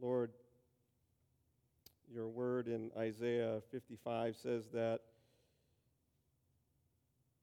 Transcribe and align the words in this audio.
Lord, 0.00 0.30
your 2.12 2.28
word 2.28 2.68
in 2.68 2.90
Isaiah 2.96 3.60
55 3.70 4.34
says 4.36 4.64
that 4.72 5.00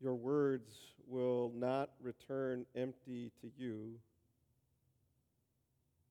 your 0.02 0.16
words 0.16 0.72
will 1.08 1.52
not 1.56 1.92
return 2.02 2.66
empty 2.76 3.32
to 3.42 3.52
you 3.58 4.00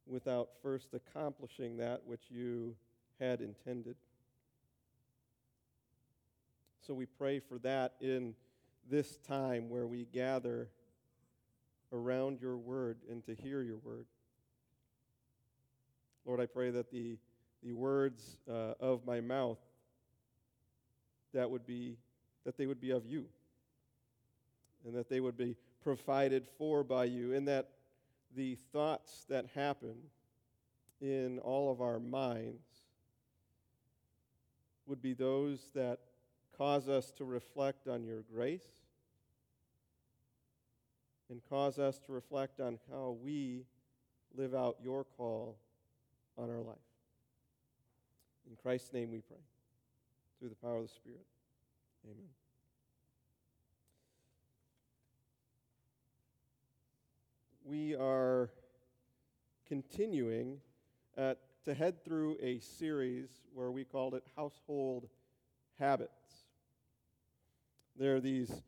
without 0.06 0.50
first 0.62 0.94
accomplishing 0.94 1.76
that 1.78 2.02
which 2.06 2.22
you 2.30 2.76
had 3.18 3.40
intended. 3.40 3.96
So 6.86 6.94
we 6.94 7.06
pray 7.06 7.40
for 7.40 7.58
that 7.58 7.94
in 8.00 8.34
this 8.88 9.16
time 9.26 9.68
where 9.68 9.86
we 9.86 10.06
gather 10.12 10.68
around 11.92 12.40
your 12.40 12.56
word 12.56 12.98
and 13.10 13.24
to 13.26 13.34
hear 13.34 13.62
your 13.62 13.78
word. 13.78 14.06
Lord, 16.26 16.40
I 16.40 16.46
pray 16.46 16.70
that 16.70 16.90
the, 16.90 17.16
the 17.62 17.72
words 17.72 18.38
uh, 18.50 18.74
of 18.80 19.06
my 19.06 19.20
mouth 19.20 19.60
that 21.32 21.48
would 21.48 21.64
be 21.64 21.96
that 22.44 22.56
they 22.56 22.66
would 22.66 22.80
be 22.80 22.90
of 22.90 23.06
you 23.06 23.26
and 24.84 24.94
that 24.94 25.08
they 25.08 25.20
would 25.20 25.36
be 25.36 25.56
provided 25.82 26.46
for 26.58 26.82
by 26.82 27.04
you 27.04 27.32
and 27.32 27.46
that 27.46 27.68
the 28.34 28.56
thoughts 28.72 29.24
that 29.28 29.46
happen 29.54 29.94
in 31.00 31.38
all 31.40 31.70
of 31.70 31.80
our 31.80 32.00
minds 32.00 32.66
would 34.86 35.02
be 35.02 35.12
those 35.12 35.70
that 35.74 35.98
cause 36.56 36.88
us 36.88 37.12
to 37.12 37.24
reflect 37.24 37.86
on 37.86 38.04
your 38.04 38.22
grace 38.32 38.66
and 41.30 41.40
cause 41.48 41.78
us 41.78 41.98
to 41.98 42.12
reflect 42.12 42.60
on 42.60 42.78
how 42.90 43.16
we 43.22 43.64
live 44.36 44.54
out 44.54 44.76
your 44.82 45.04
call 45.04 45.56
on 46.38 46.50
our 46.50 46.62
life. 46.62 46.76
In 48.48 48.56
Christ's 48.56 48.92
name 48.92 49.10
we 49.10 49.20
pray. 49.20 49.36
Through 50.38 50.50
the 50.50 50.56
power 50.56 50.76
of 50.76 50.82
the 50.82 50.88
Spirit. 50.88 51.24
Amen. 52.04 52.28
We 57.64 57.96
are 57.96 58.50
continuing 59.66 60.60
uh, 61.18 61.34
to 61.64 61.74
head 61.74 62.04
through 62.04 62.36
a 62.40 62.60
series 62.60 63.28
where 63.52 63.72
we 63.72 63.82
called 63.84 64.14
it 64.14 64.22
Household 64.36 65.08
Habits. 65.80 66.12
There 67.98 68.14
are 68.14 68.20
these, 68.20 68.62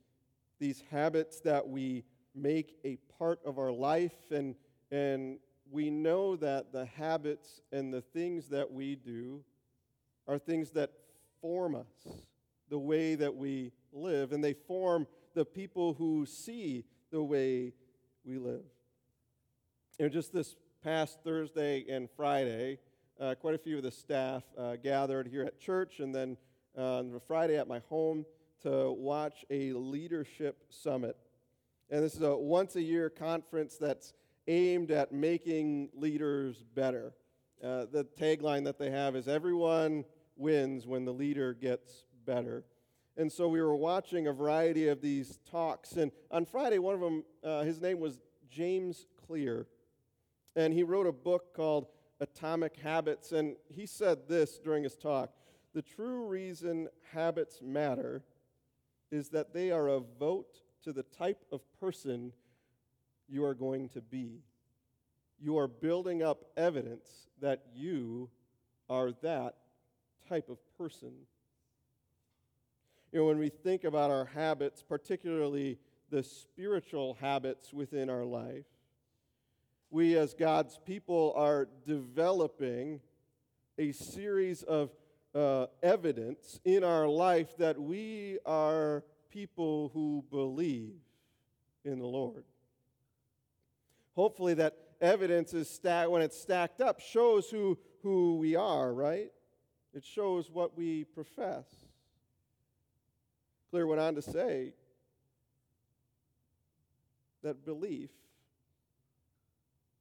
these 0.58 0.82
habits 0.91 1.41
that 1.41 1.69
we 1.69 2.05
make 2.34 2.77
a 2.84 2.97
part 3.19 3.41
of 3.44 3.58
our 3.58 3.70
life, 3.70 4.32
and, 4.32 4.56
and 4.91 5.38
we 5.70 5.91
know 5.91 6.36
that 6.36 6.72
the 6.72 6.86
habits 6.86 7.61
and 7.72 7.92
the 7.92 8.00
things 8.00 8.48
that 8.48 8.72
we 8.72 8.94
do 8.94 9.42
are 10.27 10.38
things 10.38 10.70
that 10.70 10.91
form 11.41 11.75
us, 11.75 12.12
the 12.69 12.78
way 12.78 13.14
that 13.14 13.34
we 13.34 13.72
live, 13.92 14.33
and 14.33 14.42
they 14.42 14.52
form 14.52 15.06
the 15.34 15.44
people 15.44 15.94
who 15.94 16.27
see 16.27 16.84
the 17.10 17.22
way 17.22 17.72
we 18.25 18.38
live. 18.38 18.64
Know, 19.98 20.08
just 20.08 20.33
this 20.33 20.55
past 20.84 21.19
Thursday 21.25 21.84
and 21.88 22.08
Friday, 22.16 22.78
uh, 23.20 23.34
quite 23.34 23.55
a 23.55 23.58
few 23.58 23.77
of 23.78 23.82
the 23.82 23.91
staff 23.91 24.44
uh, 24.56 24.77
gathered 24.77 25.27
here 25.27 25.42
at 25.42 25.58
church 25.58 25.98
and 25.98 26.14
then 26.14 26.36
uh, 26.77 26.98
on 26.98 27.20
Friday 27.27 27.58
at 27.58 27.66
my 27.66 27.80
home 27.88 28.25
to 28.62 28.92
watch 28.92 29.44
a 29.50 29.72
leadership 29.72 30.62
summit. 30.70 31.16
And 31.91 32.03
this 32.03 32.14
is 32.14 32.22
a 32.22 32.36
once 32.36 32.77
a 32.77 32.82
year 32.82 33.10
conference 33.10 33.77
that's 33.77 34.12
aimed 34.48 34.91
at 34.91 35.12
making 35.12 35.91
leaders 35.94 36.64
better. 36.74 37.12
Uh, 37.62 37.84
the 37.92 38.06
tagline 38.18 38.64
that 38.64 38.78
they 38.78 38.91
have 38.91 39.14
is 39.14 39.28
everyone 39.28 40.04
wins 40.36 40.86
when 40.86 41.04
the 41.04 41.12
leader 41.12 41.53
gets 41.53 42.06
better. 42.25 42.64
And 43.16 43.31
so 43.31 43.48
we 43.48 43.60
were 43.60 43.76
watching 43.76 44.28
a 44.28 44.32
variety 44.32 44.88
of 44.88 45.00
these 45.00 45.38
talks. 45.50 45.92
And 45.92 46.12
on 46.31 46.47
Friday, 46.47 46.78
one 46.78 46.94
of 46.94 47.00
them, 47.00 47.25
uh, 47.44 47.62
his 47.62 47.81
name 47.81 48.00
was 48.00 48.19
James 48.48 49.06
Clear. 49.26 49.66
And 50.56 50.72
he 50.72 50.82
wrote 50.82 51.06
a 51.06 51.12
book 51.12 51.54
called 51.54 51.88
Atomic 52.20 52.76
Habits. 52.76 53.32
And 53.32 53.56
he 53.69 53.87
said 53.87 54.28
this 54.28 54.58
during 54.58 54.84
his 54.84 54.97
talk 54.97 55.31
The 55.75 55.82
true 55.82 56.26
reason 56.26 56.88
habits 57.12 57.60
matter 57.60 58.22
is 59.10 59.31
that 59.31 59.53
they 59.53 59.72
are 59.72 59.88
a 59.88 60.00
vote 60.00 60.62
to 60.84 60.92
the 60.92 61.03
type 61.03 61.44
of 61.50 61.60
person 61.81 62.32
you 63.28 63.44
are 63.44 63.55
going 63.55 63.89
to 63.91 64.00
be. 64.00 64.41
You 65.41 65.59
are 65.59 65.69
building 65.69 66.22
up 66.22 66.44
evidence 66.56 67.28
that 67.41 67.62
you 67.75 68.28
are 68.89 69.12
that 69.22 69.55
type 70.28 70.49
of 70.49 70.59
person. 70.77 71.12
You 73.12 73.21
know, 73.21 73.27
when 73.27 73.38
we 73.38 73.49
think 73.49 73.84
about 73.84 74.11
our 74.11 74.27
habits, 74.27 74.83
particularly 74.83 75.78
the 76.11 76.22
spiritual 76.22 77.17
habits 77.21 77.72
within 77.72 78.11
our 78.11 78.25
life, 78.25 78.65
we 79.91 80.17
as 80.17 80.34
God's 80.34 80.78
people 80.84 81.33
are 81.37 81.69
developing 81.87 83.00
a 83.78 83.93
series 83.93 84.62
of 84.62 84.91
uh, 85.34 85.67
evidence 85.83 86.61
in 86.65 86.84
our 86.84 87.06
life 87.06 87.56
that 87.59 87.81
we 87.81 88.38
are 88.44 89.05
people 89.31 89.91
who 89.94 90.25
believe 90.31 90.97
in 91.84 91.99
the 91.99 92.06
Lord. 92.06 92.44
Hopefully, 94.19 94.55
that 94.55 94.77
evidence 95.01 95.55
is 95.55 95.71
stacked, 95.71 96.11
when 96.11 96.23
it's 96.23 96.37
stacked 96.37 96.81
up, 96.81 96.99
shows 96.99 97.49
who, 97.51 97.79
who 98.03 98.37
we 98.39 98.56
are, 98.56 98.93
right? 98.93 99.31
It 99.95 100.05
shows 100.05 100.51
what 100.51 100.77
we 100.77 101.05
profess. 101.05 101.67
Clear 103.71 103.87
went 103.87 104.01
on 104.01 104.17
to 104.17 104.23
say 104.23 104.73
that 107.45 107.65
belief 107.65 108.11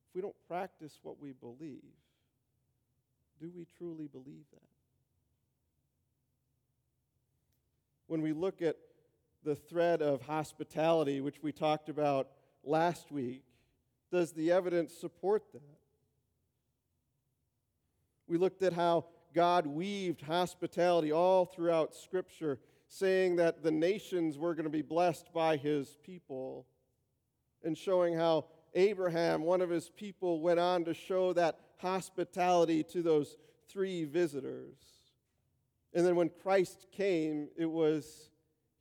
if 0.09 0.15
we 0.15 0.21
don't 0.21 0.35
practice 0.47 0.97
what 1.03 1.21
we 1.21 1.33
believe, 1.33 1.83
do 3.39 3.51
we 3.55 3.67
truly 3.77 4.07
believe 4.07 4.45
that? 4.51 4.61
When 8.07 8.23
we 8.23 8.33
look 8.33 8.63
at 8.63 8.77
the 9.43 9.53
thread 9.53 10.01
of 10.01 10.23
hospitality, 10.23 11.21
which 11.21 11.43
we 11.43 11.51
talked 11.51 11.87
about 11.87 12.29
last 12.63 13.11
week, 13.11 13.43
does 14.11 14.33
the 14.33 14.51
evidence 14.51 14.93
support 14.93 15.43
that? 15.53 15.61
We 18.27 18.37
looked 18.37 18.61
at 18.63 18.73
how 18.73 19.05
God 19.33 19.67
weaved 19.67 20.21
hospitality 20.21 21.11
all 21.11 21.45
throughout 21.45 21.95
Scripture, 21.95 22.59
saying 22.87 23.37
that 23.37 23.63
the 23.63 23.71
nations 23.71 24.37
were 24.37 24.55
going 24.55 24.65
to 24.65 24.69
be 24.69 24.81
blessed 24.81 25.31
by 25.33 25.57
his 25.57 25.97
people, 26.03 26.65
and 27.63 27.77
showing 27.77 28.15
how 28.15 28.45
Abraham, 28.73 29.43
one 29.43 29.61
of 29.61 29.69
his 29.69 29.89
people, 29.89 30.41
went 30.41 30.59
on 30.59 30.85
to 30.85 30.93
show 30.93 31.33
that 31.33 31.59
hospitality 31.77 32.83
to 32.83 33.01
those 33.01 33.37
three 33.69 34.05
visitors. 34.05 34.77
And 35.93 36.05
then 36.05 36.15
when 36.15 36.29
Christ 36.29 36.87
came, 36.91 37.47
it 37.57 37.69
was 37.69 38.29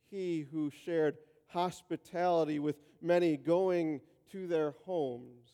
he 0.09 0.45
who 0.51 0.71
shared 0.85 1.17
hospitality 1.47 2.59
with 2.59 2.77
many 3.01 3.37
going 3.37 4.01
to 4.31 4.47
their 4.47 4.71
homes, 4.85 5.49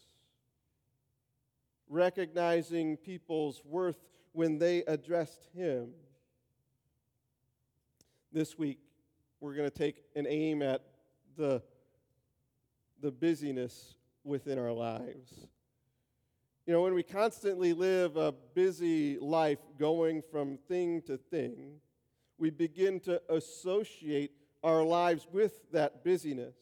recognizing 1.89 2.97
people's 2.97 3.61
worth 3.65 3.97
when 4.31 4.57
they 4.57 4.83
addressed 4.85 5.47
him. 5.55 5.89
This 8.31 8.57
week, 8.57 8.79
we're 9.39 9.53
going 9.53 9.69
to 9.69 9.77
take 9.77 10.03
an 10.15 10.25
aim 10.27 10.61
at 10.61 10.81
the, 11.37 11.61
the 13.01 13.11
busyness 13.11 13.95
within 14.23 14.57
our 14.57 14.71
lives. 14.71 15.47
You 16.65 16.73
know, 16.73 16.81
when 16.81 16.93
we 16.93 17.03
constantly 17.03 17.73
live 17.73 18.15
a 18.15 18.33
busy 18.53 19.19
life 19.19 19.59
going 19.77 20.21
from 20.21 20.57
thing 20.57 21.01
to 21.03 21.17
thing, 21.17 21.73
we 22.37 22.49
begin 22.49 22.99
to 23.01 23.21
associate 23.29 24.31
our 24.63 24.81
lives 24.83 25.27
with 25.31 25.59
that 25.73 26.03
busyness. 26.03 26.55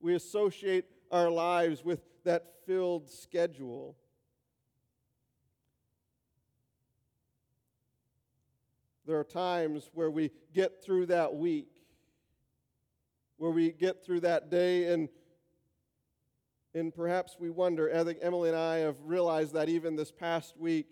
We 0.00 0.14
associate 0.14 0.84
our 1.10 1.30
lives 1.30 1.84
with 1.84 2.00
that 2.24 2.44
filled 2.66 3.10
schedule. 3.10 3.96
There 9.06 9.18
are 9.18 9.24
times 9.24 9.90
where 9.94 10.10
we 10.10 10.30
get 10.52 10.82
through 10.84 11.06
that 11.06 11.34
week, 11.34 11.68
where 13.38 13.50
we 13.50 13.70
get 13.70 14.04
through 14.04 14.20
that 14.20 14.50
day, 14.50 14.92
and 14.92 15.08
and 16.74 16.94
perhaps 16.94 17.36
we 17.40 17.50
wonder, 17.50 17.90
I 17.92 18.04
think 18.04 18.18
Emily 18.20 18.50
and 18.50 18.58
I 18.58 18.76
have 18.76 18.96
realized 19.02 19.54
that 19.54 19.68
even 19.68 19.96
this 19.96 20.12
past 20.12 20.56
week, 20.58 20.86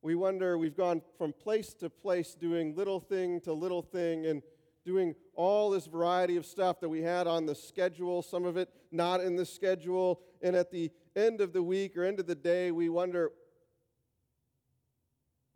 we 0.00 0.14
wonder, 0.14 0.56
we've 0.56 0.76
gone 0.76 1.02
from 1.18 1.32
place 1.32 1.74
to 1.74 1.90
place 1.90 2.34
doing 2.34 2.74
little 2.74 2.98
thing 2.98 3.40
to 3.42 3.52
little 3.52 3.82
thing 3.82 4.26
and 4.26 4.42
doing 4.88 5.14
all 5.34 5.68
this 5.68 5.86
variety 5.86 6.38
of 6.38 6.46
stuff 6.46 6.80
that 6.80 6.88
we 6.88 7.02
had 7.02 7.26
on 7.26 7.44
the 7.44 7.54
schedule, 7.54 8.22
some 8.22 8.46
of 8.46 8.56
it 8.56 8.70
not 8.90 9.20
in 9.20 9.36
the 9.36 9.44
schedule. 9.44 10.22
And 10.40 10.56
at 10.56 10.70
the 10.70 10.90
end 11.14 11.42
of 11.42 11.52
the 11.52 11.62
week 11.62 11.94
or 11.94 12.04
end 12.04 12.20
of 12.20 12.26
the 12.26 12.34
day, 12.34 12.70
we 12.70 12.88
wonder 12.88 13.30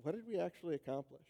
what 0.03 0.15
did 0.15 0.27
we 0.29 0.39
actually 0.39 0.75
accomplish? 0.75 1.21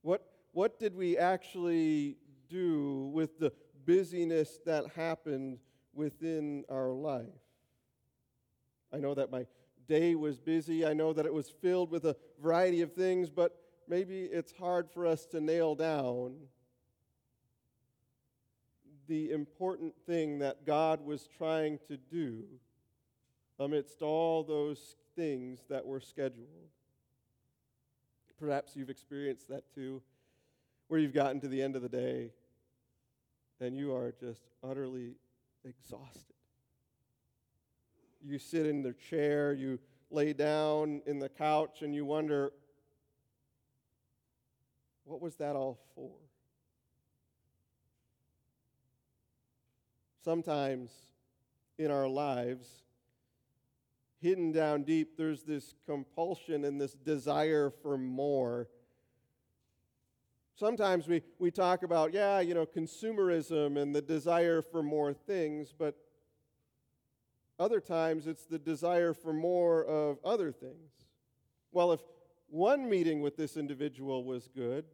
What, 0.00 0.24
what 0.52 0.80
did 0.80 0.94
we 0.94 1.18
actually 1.18 2.16
do 2.48 3.10
with 3.12 3.38
the 3.38 3.52
busyness 3.84 4.60
that 4.64 4.86
happened 4.96 5.58
within 5.92 6.64
our 6.70 6.88
life? 6.88 7.26
I 8.94 8.96
know 8.96 9.12
that 9.12 9.30
my 9.30 9.44
day 9.88 10.14
was 10.14 10.38
busy. 10.38 10.86
I 10.86 10.94
know 10.94 11.12
that 11.12 11.26
it 11.26 11.34
was 11.34 11.50
filled 11.50 11.90
with 11.90 12.06
a 12.06 12.16
variety 12.40 12.80
of 12.80 12.94
things, 12.94 13.28
but 13.28 13.58
maybe 13.88 14.24
it's 14.24 14.52
hard 14.52 14.90
for 14.90 15.06
us 15.06 15.26
to 15.26 15.40
nail 15.40 15.74
down 15.74 16.34
the 19.06 19.32
important 19.32 19.94
thing 20.06 20.40
that 20.40 20.66
God 20.66 21.04
was 21.04 21.28
trying 21.38 21.78
to 21.88 21.96
do 21.96 22.44
amidst 23.58 24.02
all 24.02 24.44
those 24.44 24.96
things 25.16 25.60
that 25.70 25.84
were 25.86 26.00
scheduled. 26.00 26.48
Perhaps 28.38 28.76
you've 28.76 28.90
experienced 28.90 29.48
that 29.48 29.64
too, 29.74 30.02
where 30.88 31.00
you've 31.00 31.14
gotten 31.14 31.40
to 31.40 31.48
the 31.48 31.60
end 31.60 31.74
of 31.74 31.82
the 31.82 31.88
day 31.88 32.30
and 33.60 33.76
you 33.76 33.94
are 33.94 34.12
just 34.20 34.42
utterly 34.62 35.14
exhausted. 35.64 36.34
You 38.24 38.38
sit 38.38 38.66
in 38.66 38.82
the 38.82 38.92
chair, 38.92 39.52
you 39.52 39.78
lay 40.10 40.32
down 40.32 41.02
in 41.06 41.18
the 41.18 41.28
couch, 41.28 41.82
and 41.82 41.94
you 41.94 42.04
wonder, 42.04 42.52
what 45.08 45.22
was 45.22 45.36
that 45.36 45.56
all 45.56 45.78
for? 45.94 46.10
Sometimes 50.22 50.90
in 51.78 51.90
our 51.90 52.06
lives, 52.06 52.68
hidden 54.20 54.52
down 54.52 54.82
deep, 54.82 55.16
there's 55.16 55.42
this 55.44 55.74
compulsion 55.86 56.64
and 56.64 56.78
this 56.78 56.92
desire 56.92 57.70
for 57.82 57.96
more. 57.96 58.68
Sometimes 60.54 61.08
we, 61.08 61.22
we 61.38 61.50
talk 61.50 61.84
about, 61.84 62.12
yeah, 62.12 62.40
you 62.40 62.52
know, 62.52 62.66
consumerism 62.66 63.80
and 63.80 63.94
the 63.94 64.02
desire 64.02 64.60
for 64.60 64.82
more 64.82 65.14
things, 65.14 65.72
but 65.76 65.96
other 67.58 67.80
times 67.80 68.26
it's 68.26 68.44
the 68.44 68.58
desire 68.58 69.14
for 69.14 69.32
more 69.32 69.84
of 69.84 70.18
other 70.24 70.52
things. 70.52 70.90
Well, 71.72 71.92
if 71.92 72.00
one 72.50 72.88
meeting 72.90 73.22
with 73.22 73.36
this 73.36 73.56
individual 73.56 74.24
was 74.24 74.48
good, 74.54 74.84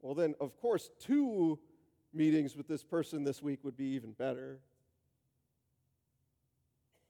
well, 0.00 0.14
then, 0.14 0.34
of 0.40 0.56
course, 0.60 0.90
two 1.00 1.58
meetings 2.12 2.56
with 2.56 2.68
this 2.68 2.82
person 2.82 3.24
this 3.24 3.42
week 3.42 3.60
would 3.62 3.76
be 3.76 3.86
even 3.94 4.12
better. 4.12 4.60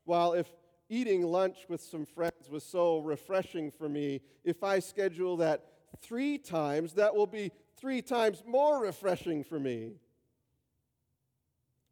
While 0.04 0.32
if 0.34 0.50
eating 0.88 1.22
lunch 1.22 1.66
with 1.68 1.80
some 1.80 2.06
friends 2.06 2.48
was 2.48 2.64
so 2.64 2.98
refreshing 2.98 3.70
for 3.70 3.88
me, 3.88 4.20
if 4.44 4.62
I 4.62 4.78
schedule 4.78 5.38
that 5.38 5.64
three 6.00 6.38
times, 6.38 6.94
that 6.94 7.14
will 7.14 7.26
be 7.26 7.50
three 7.76 8.02
times 8.02 8.42
more 8.46 8.82
refreshing 8.82 9.44
for 9.44 9.58
me. 9.58 9.94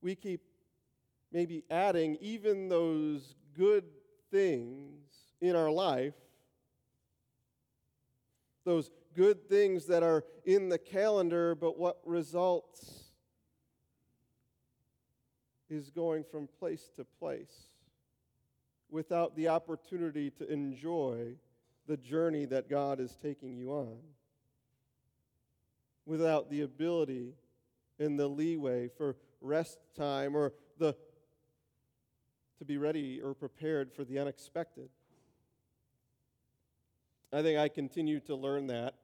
We 0.01 0.15
keep 0.15 0.43
maybe 1.33 1.65
adding 1.71 2.17
even 2.21 2.69
those 2.69 3.35
good 3.57 3.85
things 4.31 5.03
in 5.41 5.57
our 5.57 5.71
life, 5.71 6.15
those 8.65 8.91
good 9.15 9.49
things 9.49 9.87
that 9.87 10.03
are 10.03 10.25
in 10.45 10.69
the 10.69 10.79
calendar, 10.79 11.55
but 11.55 11.79
what 11.79 11.99
results 12.05 13.05
is 15.71 15.91
going 15.91 16.25
from 16.31 16.49
place 16.59 16.91
to 16.97 17.05
place 17.19 17.69
without 18.91 19.35
the 19.37 19.49
opportunity 19.49 20.31
to 20.31 20.51
enjoy 20.51 21.35
the 21.87 21.97
journey 21.97 22.45
that 22.45 22.69
God 22.69 23.01
is 23.01 23.17
taking 23.21 23.57
you 23.57 23.71
on, 23.73 23.99
without 26.07 26.51
the 26.51 26.63
ability 26.63 27.35
and 27.99 28.19
the 28.19 28.29
leeway 28.29 28.89
for 28.89 29.17
rest 29.41 29.79
time 29.97 30.37
or 30.37 30.53
the 30.79 30.95
to 32.59 32.65
be 32.65 32.77
ready 32.77 33.21
or 33.21 33.35
prepared 33.35 33.93
for 33.93 34.05
the 34.05 34.19
unexpected. 34.19 34.89
I 37.33 37.43
think 37.43 37.59
I 37.59 37.69
continue 37.69 38.21
to 38.21 38.37
learn 38.37 38.69
that. 38.69 38.95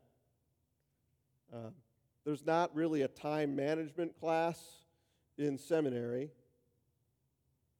There's 2.25 2.45
not 2.45 2.75
really 2.75 3.03
a 3.03 3.09
time 3.09 3.57
management 3.57 4.19
class 4.19 4.61
in 5.39 5.59
seminary. 5.59 6.31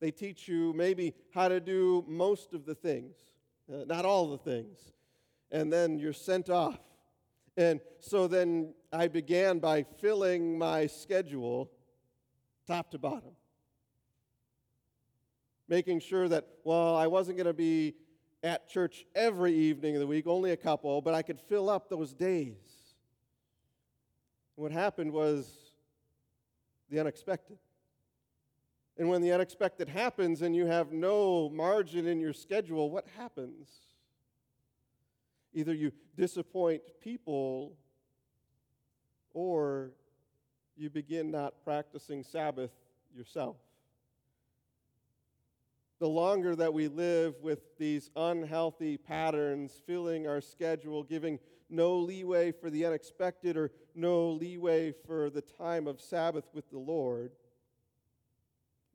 They 0.01 0.11
teach 0.11 0.49
you 0.49 0.73
maybe 0.73 1.15
how 1.35 1.49
to 1.49 1.61
do 1.61 2.05
most 2.09 2.55
of 2.55 2.65
the 2.65 2.75
things, 2.75 3.17
uh, 3.73 3.85
not 3.87 4.05
all 4.05 4.31
the 4.31 4.39
things, 4.39 4.79
and 5.51 5.73
then 5.73 5.99
you're 5.99 6.13
sent 6.13 6.49
off. 6.49 6.81
And 7.57 7.81
so 7.99 8.27
then 8.27 8.73
I 8.93 9.09
began 9.09 9.59
by 9.59 9.83
filling 9.83 10.57
my 10.57 10.87
schedule 10.87 11.71
top 12.67 12.91
to 12.93 12.99
bottom 12.99 13.33
making 15.71 16.01
sure 16.01 16.29
that, 16.29 16.47
well, 16.65 16.97
I 16.97 17.07
wasn't 17.07 17.39
going 17.39 17.47
to 17.47 17.55
be 17.55 17.95
at 18.43 18.69
church 18.69 19.07
every 19.15 19.55
evening 19.55 19.95
of 19.95 20.01
the 20.01 20.07
week, 20.07 20.27
only 20.27 20.51
a 20.51 20.57
couple, 20.57 21.01
but 21.01 21.15
I 21.15 21.23
could 21.23 21.39
fill 21.39 21.71
up 21.71 21.89
those 21.89 22.13
days. 22.13 22.80
What 24.57 24.73
happened 24.73 25.13
was 25.13 25.51
the 26.91 27.01
unexpected. 27.01 27.59
And 28.99 29.09
when 29.09 29.23
the 29.23 29.33
unexpected 29.33 29.89
happens 29.89 30.43
and 30.43 30.55
you 30.55 30.67
have 30.67 30.93
no 30.93 31.49
margin 31.49 32.07
in 32.07 32.21
your 32.21 32.33
schedule, 32.33 32.91
what 32.91 33.07
happens? 33.17 33.69
Either 35.53 35.73
you 35.73 35.93
disappoint 36.17 36.83
people 37.01 37.77
or 39.33 39.93
you 40.77 40.91
begin 40.91 41.31
not 41.31 41.55
practicing 41.65 42.23
Sabbath 42.23 42.73
yourself 43.15 43.57
the 46.01 46.09
longer 46.09 46.57
that 46.57 46.73
we 46.73 46.89
live 46.89 47.35
with 47.43 47.77
these 47.79 48.11
unhealthy 48.17 48.97
patterns 48.97 49.83
filling 49.87 50.27
our 50.27 50.41
schedule, 50.41 51.03
giving 51.03 51.39
no 51.71 51.97
leeway 51.97 52.53
for 52.53 52.71
the 52.71 52.85
unexpected 52.85 53.57
or 53.57 53.71
no 53.95 54.31
leeway 54.31 54.93
for 55.07 55.31
the 55.31 55.43
time 55.43 55.87
of 55.87 56.01
Sabbath 56.01 56.45
with 56.53 56.69
the 56.71 56.79
Lord, 56.79 57.33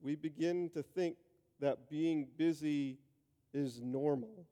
we 0.02 0.16
begin 0.16 0.70
to 0.72 0.84
think 0.84 1.16
that 1.60 1.90
being 1.90 2.28
busy 2.38 3.00
is 3.54 3.82
normal. 3.82 4.46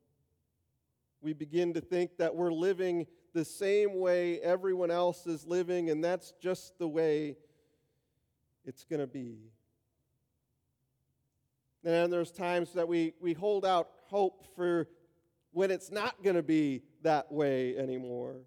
We 1.22 1.34
begin 1.34 1.74
to 1.74 1.82
think 1.82 2.18
that 2.18 2.36
we're 2.36 2.52
living 2.52 3.06
the 3.34 3.46
same 3.46 4.00
way 4.00 4.40
everyone 4.42 4.92
else 4.92 5.26
is 5.26 5.46
living, 5.46 5.90
and 5.90 6.04
that's 6.04 6.34
just 6.42 6.78
the 6.80 6.88
way 6.88 7.38
it's 8.66 8.84
going 8.84 9.00
to 9.00 9.08
be. 9.08 9.38
And 11.84 12.12
there's 12.12 12.32
times 12.32 12.74
that 12.74 12.88
we, 12.88 13.14
we 13.20 13.34
hold 13.34 13.66
out 13.66 13.90
hope 14.06 14.46
for 14.56 14.88
when 15.52 15.70
it's 15.70 15.92
not 15.92 16.24
going 16.24 16.36
to 16.36 16.44
be 16.44 16.84
that 17.04 17.32
way 17.32 17.78
anymore. 17.78 18.38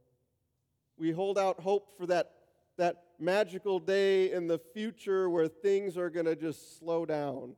We 0.99 1.13
hold 1.13 1.39
out 1.39 1.61
hope 1.61 1.97
for 1.97 2.07
that, 2.07 2.33
that 2.77 3.03
magical 3.19 3.79
day 3.79 4.33
in 4.33 4.47
the 4.47 4.59
future 4.59 5.31
where 5.31 5.49
things 5.49 5.97
are 5.97 6.11
going 6.11 6.27
to 6.27 6.37
just 6.37 6.79
slow 6.79 7.07
down. 7.07 7.55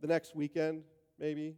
The 0.00 0.06
next 0.06 0.34
weekend, 0.34 0.82
maybe. 1.18 1.56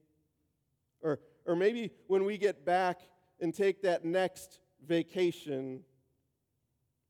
Or, 1.00 1.21
or 1.47 1.56
maybe 1.56 1.90
when 2.09 2.25
we 2.25 2.38
get 2.38 2.64
back 2.64 3.00
and 3.40 3.54
take 3.54 3.82
that 3.82 4.04
next 4.04 4.59
vacation, 4.87 5.80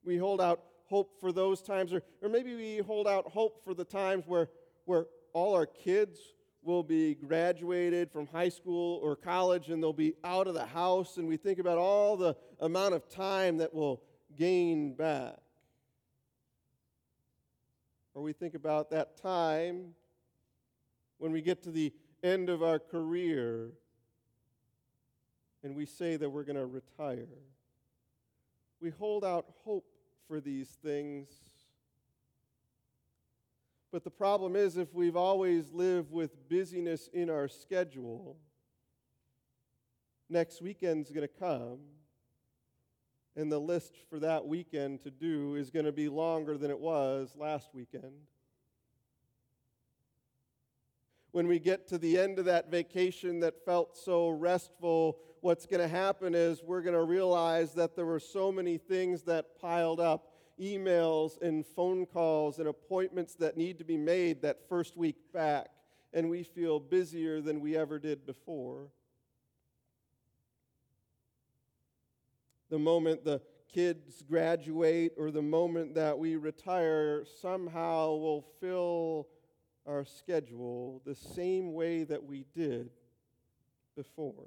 we 0.04 0.16
hold 0.16 0.40
out 0.40 0.60
hope 0.86 1.18
for 1.20 1.32
those 1.32 1.62
times. 1.62 1.92
Or, 1.92 2.02
or 2.20 2.28
maybe 2.28 2.54
we 2.54 2.78
hold 2.78 3.08
out 3.08 3.28
hope 3.28 3.64
for 3.64 3.72
the 3.72 3.84
times 3.84 4.24
where, 4.26 4.48
where 4.84 5.06
all 5.32 5.54
our 5.54 5.66
kids 5.66 6.18
will 6.62 6.82
be 6.82 7.14
graduated 7.14 8.10
from 8.10 8.26
high 8.26 8.48
school 8.48 9.00
or 9.02 9.16
college 9.16 9.68
and 9.68 9.82
they'll 9.82 9.92
be 9.92 10.14
out 10.24 10.46
of 10.46 10.54
the 10.54 10.66
house, 10.66 11.16
and 11.16 11.26
we 11.26 11.36
think 11.36 11.58
about 11.58 11.78
all 11.78 12.16
the 12.16 12.36
amount 12.60 12.94
of 12.94 13.08
time 13.08 13.58
that 13.58 13.74
we'll 13.74 14.00
gain 14.36 14.94
back. 14.94 15.38
Or 18.14 18.22
we 18.22 18.32
think 18.32 18.54
about 18.54 18.90
that 18.90 19.16
time 19.20 19.94
when 21.18 21.32
we 21.32 21.40
get 21.40 21.62
to 21.64 21.70
the 21.70 21.92
end 22.22 22.48
of 22.48 22.62
our 22.62 22.78
career 22.78 23.72
and 25.62 25.74
we 25.74 25.86
say 25.86 26.16
that 26.16 26.28
we're 26.28 26.44
going 26.44 26.56
to 26.56 26.66
retire. 26.66 27.26
We 28.80 28.90
hold 28.90 29.24
out 29.24 29.46
hope 29.64 29.86
for 30.28 30.40
these 30.40 30.68
things 30.82 31.28
but 33.92 34.04
the 34.04 34.10
problem 34.10 34.56
is, 34.56 34.78
if 34.78 34.94
we've 34.94 35.16
always 35.16 35.70
lived 35.70 36.10
with 36.10 36.48
busyness 36.48 37.10
in 37.12 37.28
our 37.28 37.46
schedule, 37.46 38.38
next 40.30 40.62
weekend's 40.62 41.10
going 41.10 41.28
to 41.28 41.28
come, 41.28 41.80
And 43.34 43.50
the 43.50 43.58
list 43.58 43.94
for 44.10 44.18
that 44.18 44.46
weekend 44.46 45.02
to 45.02 45.10
do 45.10 45.54
is 45.54 45.70
going 45.70 45.86
to 45.86 45.92
be 45.92 46.08
longer 46.08 46.58
than 46.58 46.70
it 46.70 46.78
was 46.78 47.34
last 47.36 47.70
weekend. 47.72 48.12
When 51.30 51.48
we 51.48 51.58
get 51.58 51.88
to 51.88 51.98
the 51.98 52.18
end 52.18 52.38
of 52.38 52.44
that 52.44 52.70
vacation 52.70 53.40
that 53.40 53.64
felt 53.64 53.96
so 53.96 54.28
restful, 54.28 55.18
what's 55.40 55.64
going 55.64 55.80
to 55.80 55.88
happen 55.88 56.34
is 56.34 56.62
we're 56.62 56.82
going 56.82 56.94
to 56.94 57.04
realize 57.04 57.72
that 57.74 57.96
there 57.96 58.04
were 58.04 58.20
so 58.20 58.52
many 58.52 58.76
things 58.76 59.22
that 59.22 59.58
piled 59.58 59.98
up 59.98 60.31
emails 60.62 61.40
and 61.42 61.66
phone 61.66 62.06
calls 62.06 62.58
and 62.58 62.68
appointments 62.68 63.34
that 63.34 63.56
need 63.56 63.78
to 63.78 63.84
be 63.84 63.96
made 63.96 64.42
that 64.42 64.68
first 64.68 64.96
week 64.96 65.16
back, 65.32 65.68
and 66.12 66.30
we 66.30 66.44
feel 66.44 66.78
busier 66.78 67.40
than 67.40 67.60
we 67.60 67.76
ever 67.76 67.98
did 67.98 68.24
before. 68.24 68.88
The 72.70 72.78
moment 72.78 73.24
the 73.24 73.42
kids 73.72 74.22
graduate 74.22 75.14
or 75.18 75.30
the 75.30 75.42
moment 75.42 75.94
that 75.94 76.18
we 76.18 76.36
retire, 76.36 77.24
somehow 77.40 78.14
will 78.14 78.44
fill 78.60 79.26
our 79.86 80.04
schedule 80.04 81.02
the 81.04 81.14
same 81.14 81.72
way 81.72 82.04
that 82.04 82.22
we 82.22 82.44
did 82.54 82.90
before. 83.96 84.46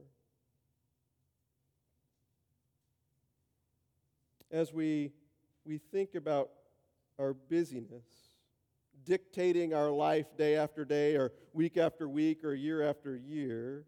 As 4.51 4.71
we 4.71 5.11
we 5.65 5.77
think 5.77 6.15
about 6.15 6.49
our 7.19 7.33
busyness 7.33 8.05
dictating 9.05 9.73
our 9.73 9.91
life 9.91 10.35
day 10.37 10.55
after 10.55 10.83
day, 10.83 11.15
or 11.15 11.31
week 11.53 11.77
after 11.77 12.09
week, 12.09 12.43
or 12.43 12.53
year 12.53 12.81
after 12.81 13.15
year, 13.15 13.85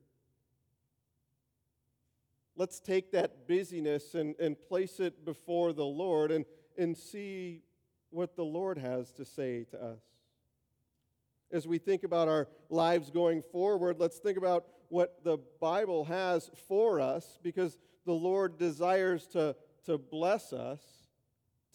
let's 2.56 2.80
take 2.80 3.12
that 3.12 3.48
busyness 3.48 4.16
and, 4.16 4.36
and 4.40 4.60
place 4.62 5.00
it 5.00 5.26
before 5.26 5.74
the 5.74 5.86
Lord 5.86 6.32
and, 6.32 6.46
and 6.78 6.96
see 6.96 7.62
what 8.10 8.36
the 8.36 8.44
Lord 8.44 8.78
has 8.78 9.12
to 9.14 9.26
say 9.26 9.66
to 9.72 9.84
us. 9.84 10.02
As 11.52 11.68
we 11.68 11.78
think 11.78 12.04
about 12.04 12.28
our 12.28 12.48
lives 12.70 13.10
going 13.10 13.42
forward, 13.42 13.98
let's 14.00 14.18
think 14.18 14.38
about 14.38 14.66
what 14.90 15.24
the 15.24 15.38
Bible 15.60 16.06
has 16.06 16.50
for 16.68 17.00
us 17.00 17.40
because 17.42 17.78
the 18.06 18.14
Lord 18.14 18.58
desires 18.58 19.28
to, 19.28 19.56
to 19.86 19.98
bless 19.98 20.54
us 20.54 20.82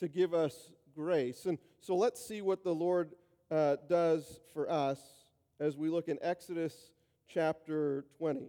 to 0.02 0.08
give 0.08 0.34
us 0.34 0.72
grace. 0.96 1.46
And 1.46 1.58
so 1.78 1.94
let's 1.94 2.20
see 2.20 2.42
what 2.42 2.64
the 2.64 2.74
Lord 2.74 3.12
uh, 3.52 3.76
does 3.88 4.40
for 4.52 4.68
us 4.68 4.98
as 5.60 5.76
we 5.76 5.90
look 5.90 6.08
in 6.08 6.18
Exodus 6.20 6.74
chapter 7.28 8.04
20. 8.18 8.48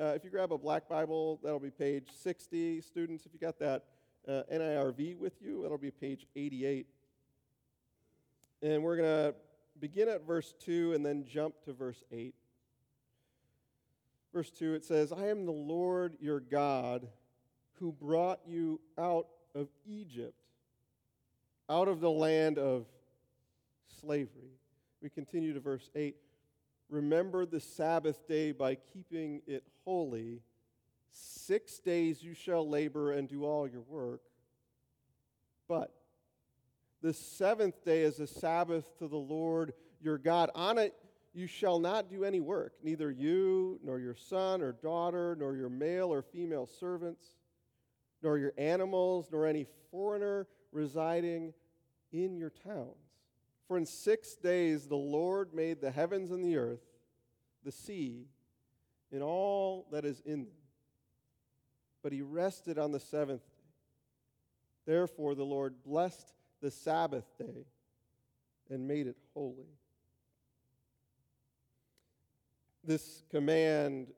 Uh, 0.00 0.04
if 0.14 0.22
you 0.22 0.30
grab 0.30 0.52
a 0.52 0.58
black 0.58 0.88
Bible, 0.88 1.40
that'll 1.42 1.58
be 1.58 1.72
page 1.72 2.06
60. 2.16 2.80
Students, 2.80 3.26
if 3.26 3.32
you 3.32 3.40
got 3.40 3.58
that 3.58 3.82
uh, 4.28 4.42
NIRV 4.52 5.18
with 5.18 5.32
you, 5.42 5.62
that'll 5.62 5.78
be 5.78 5.90
page 5.90 6.28
88. 6.36 6.86
And 8.62 8.84
we're 8.84 8.98
going 8.98 9.08
to 9.08 9.34
begin 9.80 10.08
at 10.08 10.24
verse 10.24 10.54
2 10.64 10.92
and 10.92 11.04
then 11.04 11.24
jump 11.26 11.56
to 11.64 11.72
verse 11.72 12.04
8. 12.12 12.36
Verse 14.32 14.50
2, 14.52 14.74
it 14.74 14.84
says, 14.84 15.12
I 15.12 15.26
am 15.26 15.44
the 15.44 15.50
Lord 15.50 16.14
your 16.20 16.38
God 16.38 17.08
who 17.80 17.90
brought 17.90 18.38
you 18.46 18.80
out 18.96 19.26
of 19.56 19.66
Egypt 19.84 20.36
out 21.72 21.88
of 21.88 22.00
the 22.00 22.10
land 22.10 22.58
of 22.58 22.84
slavery. 24.02 24.58
We 25.00 25.08
continue 25.08 25.54
to 25.54 25.60
verse 25.60 25.88
8. 25.94 26.14
Remember 26.90 27.46
the 27.46 27.60
Sabbath 27.60 28.28
day 28.28 28.52
by 28.52 28.74
keeping 28.74 29.40
it 29.46 29.64
holy. 29.86 30.42
Six 31.12 31.78
days 31.78 32.22
you 32.22 32.34
shall 32.34 32.68
labor 32.68 33.12
and 33.12 33.26
do 33.26 33.46
all 33.46 33.66
your 33.66 33.80
work. 33.80 34.20
But 35.66 35.94
the 37.00 37.14
seventh 37.14 37.82
day 37.86 38.02
is 38.02 38.20
a 38.20 38.26
Sabbath 38.26 38.84
to 38.98 39.08
the 39.08 39.16
Lord 39.16 39.72
your 40.02 40.18
God. 40.18 40.50
On 40.54 40.76
it 40.76 40.94
you 41.32 41.46
shall 41.46 41.78
not 41.78 42.10
do 42.10 42.22
any 42.22 42.40
work, 42.40 42.74
neither 42.82 43.10
you, 43.10 43.80
nor 43.82 43.98
your 43.98 44.14
son 44.14 44.60
or 44.60 44.72
daughter, 44.72 45.34
nor 45.40 45.56
your 45.56 45.70
male 45.70 46.12
or 46.12 46.20
female 46.20 46.66
servants, 46.66 47.24
nor 48.22 48.36
your 48.36 48.52
animals, 48.58 49.30
nor 49.32 49.46
any 49.46 49.64
foreigner 49.90 50.46
residing 50.70 51.54
in 52.12 52.36
your 52.36 52.50
towns. 52.50 52.96
For 53.66 53.76
in 53.78 53.86
six 53.86 54.34
days 54.34 54.86
the 54.86 54.96
Lord 54.96 55.54
made 55.54 55.80
the 55.80 55.90
heavens 55.90 56.30
and 56.30 56.44
the 56.44 56.56
earth, 56.56 56.84
the 57.64 57.72
sea, 57.72 58.26
and 59.10 59.22
all 59.22 59.86
that 59.92 60.04
is 60.04 60.20
in 60.24 60.44
them. 60.44 60.54
But 62.02 62.12
he 62.12 62.22
rested 62.22 62.78
on 62.78 62.92
the 62.92 63.00
seventh 63.00 63.40
day. 63.40 64.92
Therefore 64.92 65.34
the 65.34 65.44
Lord 65.44 65.74
blessed 65.84 66.32
the 66.60 66.70
Sabbath 66.70 67.24
day 67.38 67.66
and 68.68 68.86
made 68.86 69.06
it 69.06 69.16
holy. 69.34 69.78
This 72.84 73.22
command 73.30 74.08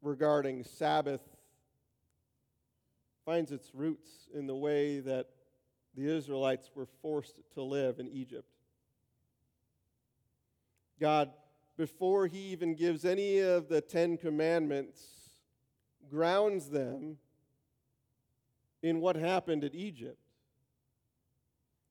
regarding 0.00 0.64
Sabbath 0.64 1.20
finds 3.24 3.52
its 3.52 3.74
roots 3.74 4.28
in 4.34 4.46
the 4.46 4.54
way 4.54 5.00
that 5.00 5.28
the 5.96 6.14
Israelites 6.14 6.70
were 6.74 6.86
forced 7.02 7.36
to 7.54 7.62
live 7.62 7.98
in 7.98 8.08
Egypt. 8.08 8.48
God, 11.00 11.30
before 11.76 12.26
He 12.26 12.38
even 12.52 12.74
gives 12.74 13.04
any 13.04 13.40
of 13.40 13.68
the 13.68 13.80
Ten 13.80 14.16
Commandments, 14.16 15.00
grounds 16.10 16.68
them 16.68 17.18
in 18.82 19.00
what 19.00 19.16
happened 19.16 19.64
at 19.64 19.74
Egypt. 19.74 20.18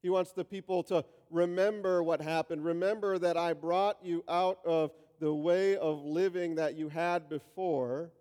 He 0.02 0.10
wants 0.10 0.34
the 0.34 0.44
people 0.44 0.84
to 0.84 1.06
remember 1.30 2.04
what 2.04 2.22
happened. 2.22 2.64
Remember 2.64 3.18
that 3.18 3.38
I 3.38 3.54
brought 3.54 3.98
you 4.04 4.24
out 4.28 4.60
of 4.66 4.92
the 5.20 5.34
way 5.34 5.78
of 5.78 6.04
living 6.04 6.56
that 6.56 6.76
you 6.76 6.90
had 6.90 7.30
before. 7.30 8.12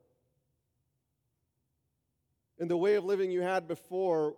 And 2.59 2.71
the 2.71 2.77
way 2.77 2.95
of 2.95 3.05
living 3.05 3.33
you 3.33 3.43
had 3.43 3.67
before 3.67 4.37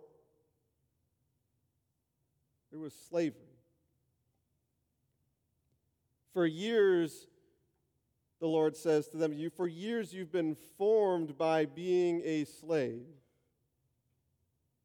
there 2.75 2.81
was 2.81 2.93
slavery. 3.07 3.55
For 6.33 6.45
years, 6.45 7.25
the 8.41 8.47
Lord 8.47 8.75
says 8.75 9.07
to 9.11 9.17
them, 9.17 9.31
you, 9.31 9.49
For 9.49 9.65
years 9.65 10.13
you've 10.13 10.33
been 10.33 10.57
formed 10.77 11.37
by 11.37 11.67
being 11.67 12.21
a 12.25 12.43
slave. 12.43 13.05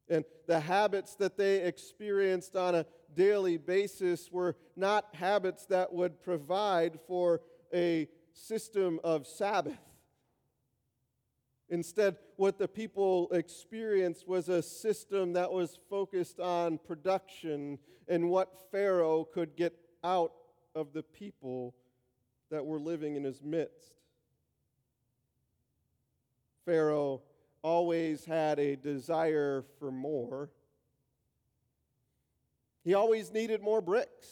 And 0.07 0.23
the 0.47 0.61
habits 0.61 1.15
that 1.15 1.35
they 1.35 1.63
experienced 1.63 2.55
on 2.55 2.75
a 2.75 2.85
daily 3.13 3.57
basis 3.57 4.31
were 4.31 4.55
not 4.77 5.13
habits 5.13 5.65
that 5.65 5.91
would 5.91 6.23
provide 6.23 6.97
for 7.07 7.41
a 7.73 8.07
system 8.31 9.01
of 9.03 9.27
Sabbath. 9.27 9.90
Instead, 11.71 12.17
what 12.35 12.59
the 12.59 12.67
people 12.67 13.29
experienced 13.31 14.27
was 14.27 14.49
a 14.49 14.61
system 14.61 15.31
that 15.31 15.49
was 15.49 15.79
focused 15.89 16.37
on 16.37 16.77
production 16.77 17.79
and 18.09 18.29
what 18.29 18.69
Pharaoh 18.71 19.23
could 19.23 19.55
get 19.55 19.73
out 20.03 20.33
of 20.75 20.91
the 20.91 21.01
people 21.01 21.73
that 22.49 22.65
were 22.65 22.79
living 22.79 23.15
in 23.15 23.23
his 23.23 23.41
midst. 23.41 23.95
Pharaoh 26.65 27.21
always 27.61 28.25
had 28.25 28.59
a 28.59 28.75
desire 28.75 29.63
for 29.79 29.93
more. 29.93 30.49
He 32.83 32.95
always 32.95 33.31
needed 33.31 33.61
more 33.61 33.79
bricks. 33.79 34.27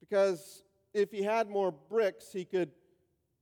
Because 0.00 0.62
if 0.92 1.10
he 1.10 1.22
had 1.22 1.48
more 1.48 1.72
bricks, 1.72 2.30
he 2.30 2.44
could 2.44 2.70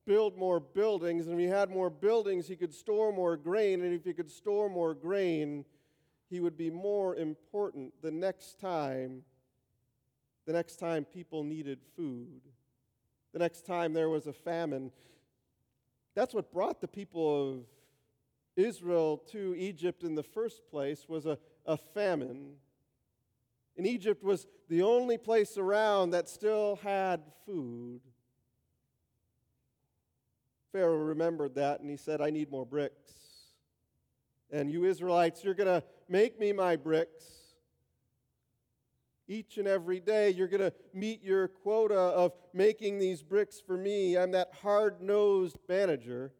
build 0.05 0.37
more 0.37 0.59
buildings, 0.59 1.27
and 1.27 1.35
if 1.35 1.39
he 1.39 1.47
had 1.47 1.69
more 1.69 1.89
buildings, 1.89 2.47
he 2.47 2.55
could 2.55 2.73
store 2.73 3.11
more 3.11 3.37
grain, 3.37 3.81
and 3.81 3.93
if 3.93 4.03
he 4.03 4.13
could 4.13 4.31
store 4.31 4.69
more 4.69 4.93
grain, 4.93 5.65
he 6.29 6.39
would 6.39 6.57
be 6.57 6.69
more 6.69 7.15
important 7.15 7.93
the 8.01 8.11
next 8.11 8.59
time 8.59 9.23
the 10.47 10.53
next 10.53 10.77
time 10.77 11.05
people 11.05 11.43
needed 11.43 11.79
food 11.95 12.41
the 13.33 13.39
next 13.39 13.65
time 13.65 13.93
there 13.93 14.09
was 14.09 14.27
a 14.27 14.33
famine. 14.33 14.91
That's 16.15 16.33
what 16.33 16.51
brought 16.51 16.81
the 16.81 16.87
people 16.87 17.51
of 17.51 17.57
israel 18.57 19.15
to 19.15 19.55
egypt 19.57 20.03
in 20.03 20.13
the 20.13 20.21
first 20.21 20.69
place 20.69 21.07
was 21.07 21.25
a, 21.25 21.37
a 21.65 21.77
famine. 21.77 22.55
And 23.77 23.87
egypt 23.87 24.23
was 24.23 24.45
the 24.67 24.81
only 24.81 25.17
place 25.17 25.57
around 25.57 26.09
that 26.09 26.27
still 26.27 26.77
had 26.83 27.21
food 27.45 28.01
Pharaoh 30.71 30.97
remembered 30.97 31.55
that 31.55 31.81
and 31.81 31.89
he 31.89 31.97
said, 31.97 32.21
I 32.21 32.29
need 32.29 32.49
more 32.49 32.65
bricks. 32.65 33.13
And 34.51 34.71
you 34.71 34.85
Israelites, 34.85 35.43
you're 35.43 35.53
going 35.53 35.81
to 35.81 35.83
make 36.09 36.39
me 36.39 36.53
my 36.53 36.75
bricks. 36.75 37.25
Each 39.27 39.57
and 39.57 39.67
every 39.67 40.01
day, 40.01 40.29
you're 40.31 40.49
going 40.49 40.61
to 40.61 40.73
meet 40.93 41.23
your 41.23 41.47
quota 41.47 41.95
of 41.95 42.33
making 42.53 42.99
these 42.99 43.23
bricks 43.23 43.61
for 43.65 43.77
me. 43.77 44.17
I'm 44.17 44.31
that 44.31 44.51
hard 44.61 45.01
nosed 45.01 45.57
manager. 45.69 46.33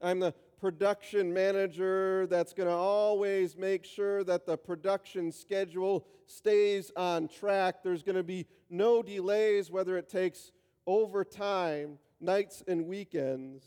I'm 0.00 0.20
the 0.20 0.34
production 0.60 1.32
manager 1.32 2.26
that's 2.28 2.52
going 2.52 2.68
to 2.68 2.74
always 2.74 3.56
make 3.56 3.84
sure 3.84 4.24
that 4.24 4.46
the 4.46 4.56
production 4.56 5.30
schedule 5.30 6.06
stays 6.26 6.90
on 6.96 7.28
track. 7.28 7.82
There's 7.82 8.02
going 8.02 8.16
to 8.16 8.22
be 8.22 8.46
no 8.70 9.02
delays, 9.02 9.70
whether 9.70 9.96
it 9.98 10.08
takes 10.08 10.52
overtime, 10.86 11.98
nights 12.20 12.62
and 12.66 12.86
weekends. 12.86 13.64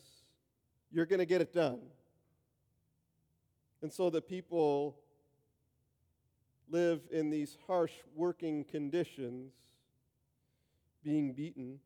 You're 0.92 1.06
going 1.06 1.20
to 1.20 1.26
get 1.26 1.42
it 1.42 1.54
done. 1.54 1.80
And 3.82 3.94
so 3.94 4.10
the 4.10 4.22
people 4.22 4.98
live 6.70 7.02
in 7.12 7.30
these 7.30 7.58
harsh 7.68 7.94
working 8.16 8.64
conditions, 8.64 9.54
being 11.04 11.34
beaten. 11.34 11.80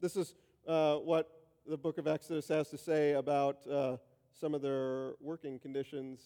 This 0.00 0.16
is 0.16 0.34
uh, 0.66 0.96
what 0.96 1.37
the 1.68 1.76
book 1.76 1.98
of 1.98 2.06
Exodus 2.06 2.48
has 2.48 2.70
to 2.70 2.78
say 2.78 3.12
about 3.12 3.58
uh, 3.70 3.98
some 4.32 4.54
of 4.54 4.62
their 4.62 5.12
working 5.20 5.58
conditions. 5.58 6.20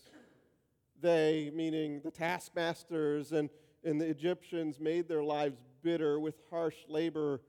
They, 1.01 1.51
meaning 1.53 2.01
the 2.05 2.13
taskmasters 2.13 3.33
and, 3.33 3.51
and 3.83 4.01
the 4.01 4.07
Egyptians, 4.07 4.79
made 4.79 5.09
their 5.09 5.25
lives 5.25 5.57
bitter 5.83 6.21
with 6.21 6.37
harsh 6.49 6.77
labor 6.89 7.41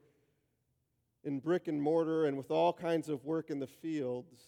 in 1.22 1.38
brick 1.38 1.68
and 1.68 1.80
mortar 1.80 2.24
and 2.24 2.36
with 2.36 2.50
all 2.50 2.72
kinds 2.72 3.08
of 3.08 3.24
work 3.24 3.48
in 3.48 3.60
the 3.60 3.68
fields. 3.68 4.40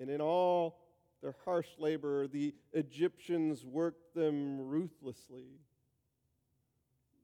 And 0.00 0.10
in 0.10 0.20
all 0.20 0.80
their 1.22 1.36
harsh 1.44 1.68
labor, 1.78 2.26
the 2.26 2.52
Egyptians 2.72 3.64
worked 3.64 4.16
them 4.16 4.60
ruthlessly. 4.60 5.46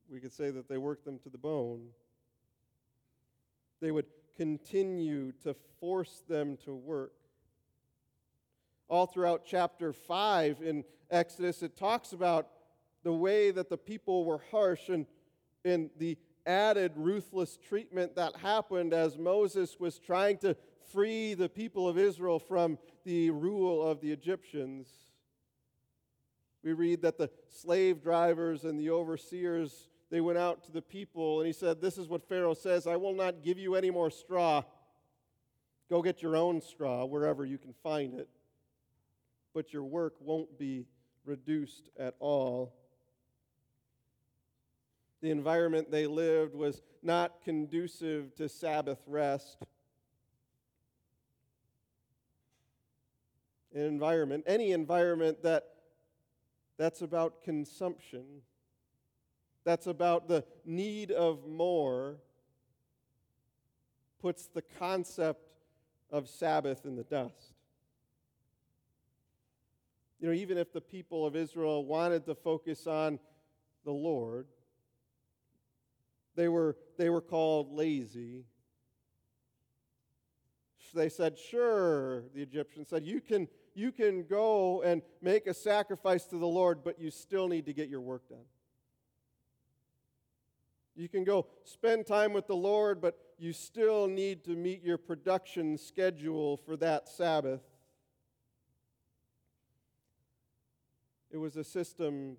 We 0.09 0.21
could 0.21 0.33
say 0.33 0.51
that 0.51 0.69
they 0.69 0.79
worked 0.79 1.05
them 1.05 1.19
to 1.25 1.29
the 1.29 1.39
bone. 1.39 1.89
They 3.81 3.91
would 3.91 4.07
continue 4.37 5.33
to 5.43 5.55
force 5.81 6.23
them 6.29 6.57
to 6.65 6.75
work. 6.75 7.13
All 8.89 9.07
throughout 9.07 9.45
chapter 9.45 9.93
5 9.93 10.63
in 10.63 10.85
Exodus, 11.11 11.63
it 11.63 11.77
talks 11.77 12.13
about 12.13 12.49
the 13.03 13.13
way 13.13 13.51
that 13.51 13.69
the 13.69 13.77
people 13.77 14.25
were 14.25 14.41
harsh 14.51 14.89
and, 14.89 15.07
and 15.65 15.91
the 15.99 16.17
added 16.47 16.93
ruthless 16.97 17.57
treatment 17.57 18.15
that 18.17 18.37
happened 18.37 18.95
as 18.95 19.19
Moses 19.19 19.79
was 19.79 19.99
trying 19.99 20.39
to 20.39 20.57
free 20.93 21.35
the 21.35 21.49
people 21.49 21.89
of 21.89 21.99
Israel 21.99 22.39
from 22.39 22.79
the 23.05 23.31
rule 23.31 23.83
of 23.87 24.01
the 24.01 24.13
Egyptians. 24.13 24.89
We 26.63 26.73
read 26.73 27.03
that 27.03 27.19
the 27.19 27.31
slave 27.49 28.03
drivers 28.03 28.65
and 28.65 28.79
the 28.79 28.91
overseers 28.91 29.89
they 30.11 30.21
went 30.21 30.39
out 30.39 30.63
to 30.65 30.73
the 30.73 30.83
people 30.83 31.41
and 31.41 31.47
he 31.47 31.53
said, 31.53 31.81
This 31.81 31.99
is 31.99 32.09
what 32.09 32.29
Pharaoh 32.29 32.55
says 32.55 32.87
I 32.87 32.97
will 32.97 33.15
not 33.15 33.43
give 33.43 33.59
you 33.59 33.75
any 33.75 33.91
more 33.91 34.11
straw. 34.11 34.63
Go 35.91 36.03
get 36.03 36.23
your 36.23 36.37
own 36.37 36.61
straw 36.61 37.05
wherever 37.05 37.45
you 37.45 37.59
can 37.59 37.73
find 37.83 38.15
it. 38.15 38.29
But 39.55 39.73
your 39.73 39.85
work 39.85 40.15
won't 40.21 40.59
be 40.59 40.87
reduced 41.25 41.91
at 41.99 42.15
all. 42.19 42.73
The 45.23 45.31
environment 45.31 45.91
they 45.91 46.07
lived 46.07 46.55
was 46.55 46.83
not 47.03 47.43
conducive 47.43 48.35
to 48.37 48.49
Sabbath 48.49 49.01
rest. 49.07 49.59
An 53.75 53.83
environment, 53.83 54.45
any 54.47 54.73
environment 54.73 55.43
that 55.43 55.65
that's 56.79 57.01
about 57.01 57.43
consumption 57.43 58.43
that's 59.67 59.89
about 59.89 60.29
the 60.29 60.45
need 60.65 61.11
of 61.11 61.45
more 61.45 62.19
puts 64.23 64.47
the 64.47 64.63
concept 64.79 65.43
of 66.09 66.29
Sabbath 66.29 66.87
in 66.87 66.95
the 66.95 67.03
dust. 67.03 67.53
You 70.21 70.29
know, 70.29 70.35
even 70.35 70.57
if 70.57 70.73
the 70.73 70.81
people 70.81 71.27
of 71.27 71.35
Israel 71.35 71.85
wanted 71.85 72.25
to 72.27 72.35
focus 72.37 72.87
on 72.87 73.19
the 73.85 73.91
Lord, 73.91 74.47
they 76.37 76.49
were, 76.49 76.77
they 76.97 77.11
were 77.11 77.21
called 77.21 77.73
lazy. 77.73 78.45
They 80.95 81.09
said, 81.09 81.37
Sure, 81.37 82.23
the 82.35 82.41
Egyptians 82.41 82.89
said, 82.89 83.05
you 83.05 83.21
can, 83.21 83.49
you 83.75 83.91
can 83.91 84.23
go 84.23 84.83
and 84.83 85.03
make 85.21 85.49
a 85.49 85.53
sacrifice 85.53 86.25
to 86.27 86.39
the 86.39 86.47
Lord, 86.47 86.85
but 86.85 87.01
you 87.01 87.11
still 87.11 87.49
need 87.49 87.67
to 87.67 87.75
get 87.75 87.89
your 87.89 88.01
work 88.01 88.29
done. 88.29 88.45
You 90.97 91.09
can 91.11 91.25
go 91.25 91.47
spend 91.65 92.07
time 92.07 92.33
with 92.33 92.47
the 92.47 92.57
Lord, 92.57 93.03
but 93.03 93.19
you 93.39 93.53
still 93.53 94.09
need 94.09 94.45
to 94.45 94.57
meet 94.57 94.83
your 94.83 94.97
production 94.97 95.77
schedule 95.77 96.57
for 96.57 96.75
that 96.79 97.07
Sabbath. 97.07 97.61
It 101.31 101.37
was 101.37 101.57
a 101.57 101.65
system 101.65 102.39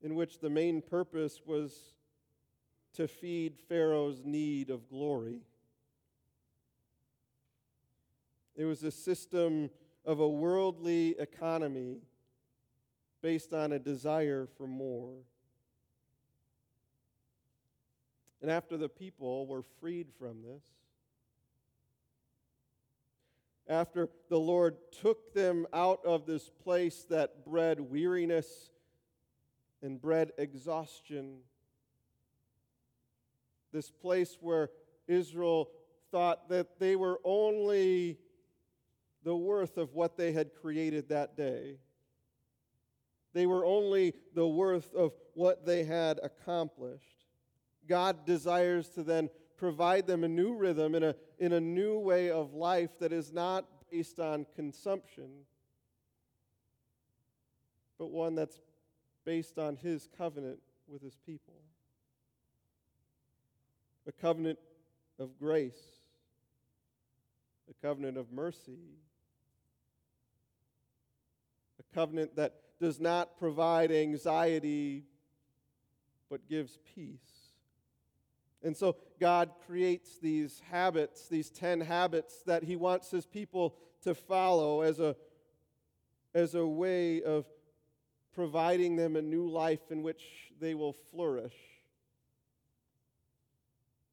in 0.00 0.14
which 0.14 0.38
the 0.38 0.48
main 0.48 0.80
purpose 0.80 1.40
was 1.44 1.94
to 2.94 3.08
feed 3.08 3.58
Pharaoh's 3.68 4.22
need 4.24 4.70
of 4.70 4.88
glory. 4.88 5.40
It 8.54 8.64
was 8.64 8.84
a 8.84 8.92
system 8.92 9.70
of 10.04 10.20
a 10.20 10.28
worldly 10.28 11.16
economy 11.18 11.98
based 13.22 13.52
on 13.52 13.72
a 13.72 13.78
desire 13.80 14.46
for 14.56 14.68
more. 14.68 15.14
And 18.40 18.50
after 18.50 18.76
the 18.76 18.88
people 18.88 19.46
were 19.46 19.64
freed 19.80 20.08
from 20.18 20.42
this, 20.42 20.62
after 23.68 24.08
the 24.30 24.38
Lord 24.38 24.76
took 25.02 25.34
them 25.34 25.66
out 25.72 26.00
of 26.04 26.24
this 26.26 26.48
place 26.48 27.04
that 27.10 27.44
bred 27.44 27.80
weariness 27.80 28.70
and 29.82 30.00
bred 30.00 30.32
exhaustion, 30.38 31.38
this 33.72 33.90
place 33.90 34.38
where 34.40 34.70
Israel 35.06 35.70
thought 36.10 36.48
that 36.48 36.78
they 36.78 36.96
were 36.96 37.20
only 37.24 38.18
the 39.24 39.36
worth 39.36 39.76
of 39.76 39.94
what 39.94 40.16
they 40.16 40.32
had 40.32 40.54
created 40.54 41.10
that 41.10 41.36
day. 41.36 41.76
They 43.34 43.46
were 43.46 43.64
only 43.64 44.14
the 44.34 44.46
worth 44.46 44.94
of 44.94 45.12
what 45.34 45.66
they 45.66 45.84
had 45.84 46.18
accomplished. 46.22 47.17
God 47.88 48.26
desires 48.26 48.88
to 48.90 49.02
then 49.02 49.30
provide 49.56 50.06
them 50.06 50.22
a 50.22 50.28
new 50.28 50.54
rhythm 50.54 50.94
in 50.94 51.02
a, 51.02 51.14
in 51.38 51.52
a 51.52 51.60
new 51.60 51.98
way 51.98 52.30
of 52.30 52.54
life 52.54 52.90
that 53.00 53.12
is 53.12 53.32
not 53.32 53.64
based 53.90 54.20
on 54.20 54.46
consumption, 54.54 55.28
but 57.98 58.10
one 58.10 58.34
that's 58.34 58.60
based 59.24 59.58
on 59.58 59.76
His 59.76 60.08
covenant 60.16 60.58
with 60.86 61.02
His 61.02 61.16
people. 61.26 61.54
A 64.06 64.12
covenant 64.12 64.58
of 65.18 65.38
grace, 65.38 65.80
a 67.68 67.86
covenant 67.86 68.16
of 68.16 68.30
mercy, 68.32 68.78
a 71.78 71.94
covenant 71.94 72.36
that 72.36 72.54
does 72.80 73.00
not 73.00 73.38
provide 73.38 73.90
anxiety 73.90 75.04
but 76.30 76.48
gives 76.48 76.78
peace. 76.94 77.37
And 78.62 78.76
so 78.76 78.96
God 79.20 79.50
creates 79.66 80.18
these 80.18 80.60
habits, 80.70 81.28
these 81.28 81.50
10 81.50 81.80
habits 81.80 82.42
that 82.46 82.64
He 82.64 82.76
wants 82.76 83.10
His 83.10 83.26
people 83.26 83.76
to 84.02 84.14
follow 84.14 84.82
as 84.82 84.98
a, 84.98 85.16
as 86.34 86.54
a 86.54 86.66
way 86.66 87.22
of 87.22 87.46
providing 88.34 88.96
them 88.96 89.16
a 89.16 89.22
new 89.22 89.48
life 89.48 89.90
in 89.90 90.02
which 90.02 90.22
they 90.60 90.74
will 90.74 90.92
flourish. 90.92 91.54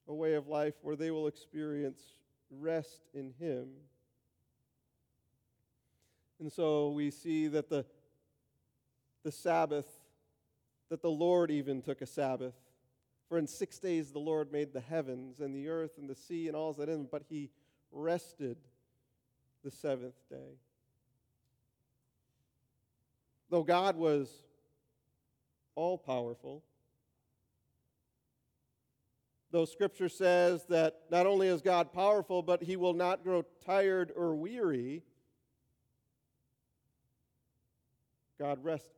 A 0.07 0.13
way 0.13 0.35
of 0.35 0.47
life 0.47 0.75
where 0.81 0.95
they 0.95 1.09
will 1.09 1.27
experience 1.27 2.01
rest 2.51 3.01
in 3.13 3.33
Him. 3.39 3.67
And 6.39 6.51
so 6.51 6.89
we 6.91 7.11
see 7.11 7.47
that 7.47 7.69
the, 7.69 7.85
the 9.23 9.31
Sabbath, 9.31 9.87
that 10.89 11.01
the 11.01 11.09
Lord 11.09 11.49
even 11.49 11.81
took 11.81 12.01
a 12.01 12.05
Sabbath. 12.05 12.53
For 13.27 13.37
in 13.37 13.47
six 13.47 13.79
days 13.79 14.11
the 14.11 14.19
Lord 14.19 14.51
made 14.51 14.71
the 14.73 14.81
heavens 14.81 15.39
and 15.39 15.55
the 15.55 15.67
earth 15.67 15.97
and 15.97 16.09
the 16.09 16.15
sea 16.15 16.47
and 16.47 16.55
all 16.55 16.73
that 16.73 16.89
in 16.89 16.99
them, 16.99 17.07
but 17.11 17.23
he 17.27 17.49
rested 17.91 18.57
the 19.63 19.71
seventh 19.71 20.17
day. 20.29 20.59
Though 23.49 23.63
God 23.63 23.95
was 23.95 24.29
all 25.75 25.97
powerful, 25.97 26.63
though 29.51 29.65
Scripture 29.65 30.09
says 30.09 30.65
that 30.69 31.01
not 31.09 31.25
only 31.25 31.47
is 31.47 31.61
God 31.61 31.93
powerful, 31.93 32.43
but 32.43 32.61
he 32.61 32.75
will 32.75 32.93
not 32.93 33.23
grow 33.23 33.43
tired 33.65 34.11
or 34.15 34.35
weary, 34.35 35.03
God 38.37 38.63
rested. 38.63 38.94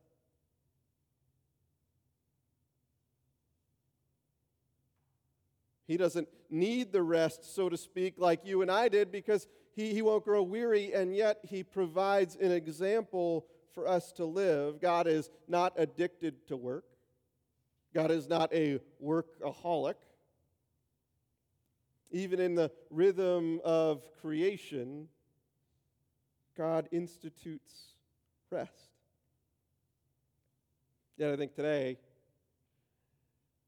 He 5.88 5.96
doesn't 5.96 6.28
need 6.50 6.92
the 6.92 7.02
rest, 7.02 7.54
so 7.54 7.70
to 7.70 7.76
speak, 7.76 8.14
like 8.18 8.44
you 8.44 8.60
and 8.60 8.70
I 8.70 8.88
did, 8.88 9.10
because 9.10 9.48
he, 9.74 9.94
he 9.94 10.02
won't 10.02 10.22
grow 10.22 10.42
weary, 10.42 10.92
and 10.92 11.16
yet 11.16 11.38
he 11.42 11.64
provides 11.64 12.36
an 12.36 12.52
example 12.52 13.46
for 13.72 13.88
us 13.88 14.12
to 14.12 14.26
live. 14.26 14.82
God 14.82 15.06
is 15.06 15.30
not 15.48 15.72
addicted 15.76 16.46
to 16.48 16.56
work, 16.56 16.84
God 17.94 18.10
is 18.10 18.28
not 18.28 18.52
a 18.52 18.80
workaholic. 19.02 19.94
Even 22.10 22.40
in 22.40 22.54
the 22.54 22.70
rhythm 22.90 23.60
of 23.64 24.02
creation, 24.22 25.08
God 26.56 26.88
institutes 26.90 27.92
rest. 28.50 28.88
Yet 31.18 31.32
I 31.32 31.36
think 31.36 31.54
today, 31.54 31.98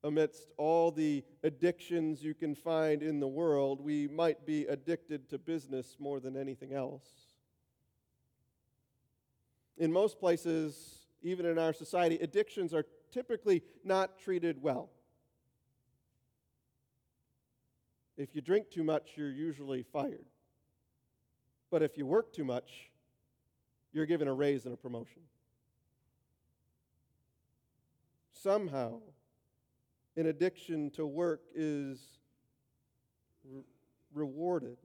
amidst 0.03 0.51
all 0.57 0.91
the 0.91 1.23
addictions 1.43 2.23
you 2.23 2.35
can 2.35 2.55
find 2.55 3.03
in 3.03 3.21
the 3.21 3.29
world, 3.29 3.81
we 3.81 4.09
might 4.09 4.47
be 4.47 4.65
addicted 4.67 5.29
to 5.31 5.39
business 5.39 5.97
more 5.99 6.21
than 6.21 6.37
anything 6.37 6.73
else. 6.73 7.05
In 9.77 9.93
most 9.93 10.19
places, 10.19 11.07
even 11.23 11.47
in 11.47 11.59
our 11.59 11.73
society, 11.73 12.19
addictions 12.21 12.73
are 12.73 12.85
typically 13.11 13.63
not 13.85 14.19
treated 14.19 14.63
well. 14.63 14.91
If 18.17 18.35
you 18.35 18.43
drink 18.43 18.71
too 18.71 18.85
much, 18.85 19.13
you're 19.17 19.31
usually 19.31 19.83
fired. 19.83 20.27
But 21.71 21.83
if 21.83 21.97
you 21.97 22.05
work 22.05 22.33
too 22.33 22.45
much, 22.45 22.91
you're 23.93 24.07
given 24.07 24.29
a 24.29 24.35
raise 24.35 24.65
and 24.65 24.75
a 24.75 24.77
promotion. 24.77 25.23
Somehow, 28.33 29.01
an 30.21 30.27
addiction 30.27 30.91
to 30.91 31.07
work 31.07 31.41
is 31.55 31.99
re- 33.43 33.63
rewarded. 34.13 34.77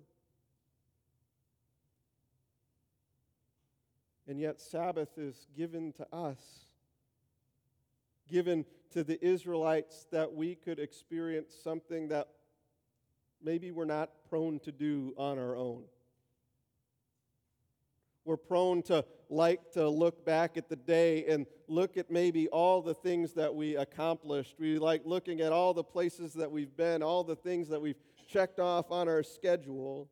And 4.29 4.39
yet, 4.39 4.61
Sabbath 4.61 5.17
is 5.17 5.47
given 5.55 5.91
to 5.93 6.07
us, 6.15 6.39
given 8.29 8.63
to 8.91 9.03
the 9.03 9.23
Israelites 9.23 10.07
that 10.09 10.33
we 10.33 10.55
could 10.55 10.79
experience 10.79 11.53
something 11.61 12.07
that 12.07 12.29
maybe 13.43 13.71
we're 13.71 13.83
not 13.83 14.11
prone 14.29 14.59
to 14.59 14.71
do 14.71 15.13
on 15.17 15.37
our 15.37 15.57
own. 15.57 15.83
We're 18.25 18.37
prone 18.37 18.81
to 18.83 19.05
like 19.29 19.71
to 19.73 19.87
look 19.87 20.25
back 20.25 20.57
at 20.57 20.67
the 20.67 20.75
day 20.75 21.25
and 21.27 21.45
look 21.67 21.95
at 21.95 22.09
maybe 22.09 22.47
all 22.47 22.81
the 22.81 22.95
things 22.95 23.33
that 23.33 23.53
we 23.53 23.75
accomplished. 23.75 24.55
We 24.59 24.79
like 24.79 25.03
looking 25.05 25.41
at 25.41 25.51
all 25.51 25.75
the 25.75 25.83
places 25.83 26.33
that 26.33 26.51
we've 26.51 26.75
been, 26.75 27.03
all 27.03 27.23
the 27.23 27.35
things 27.35 27.69
that 27.69 27.79
we've 27.79 27.99
checked 28.27 28.59
off 28.59 28.91
on 28.91 29.07
our 29.07 29.21
schedule, 29.21 30.09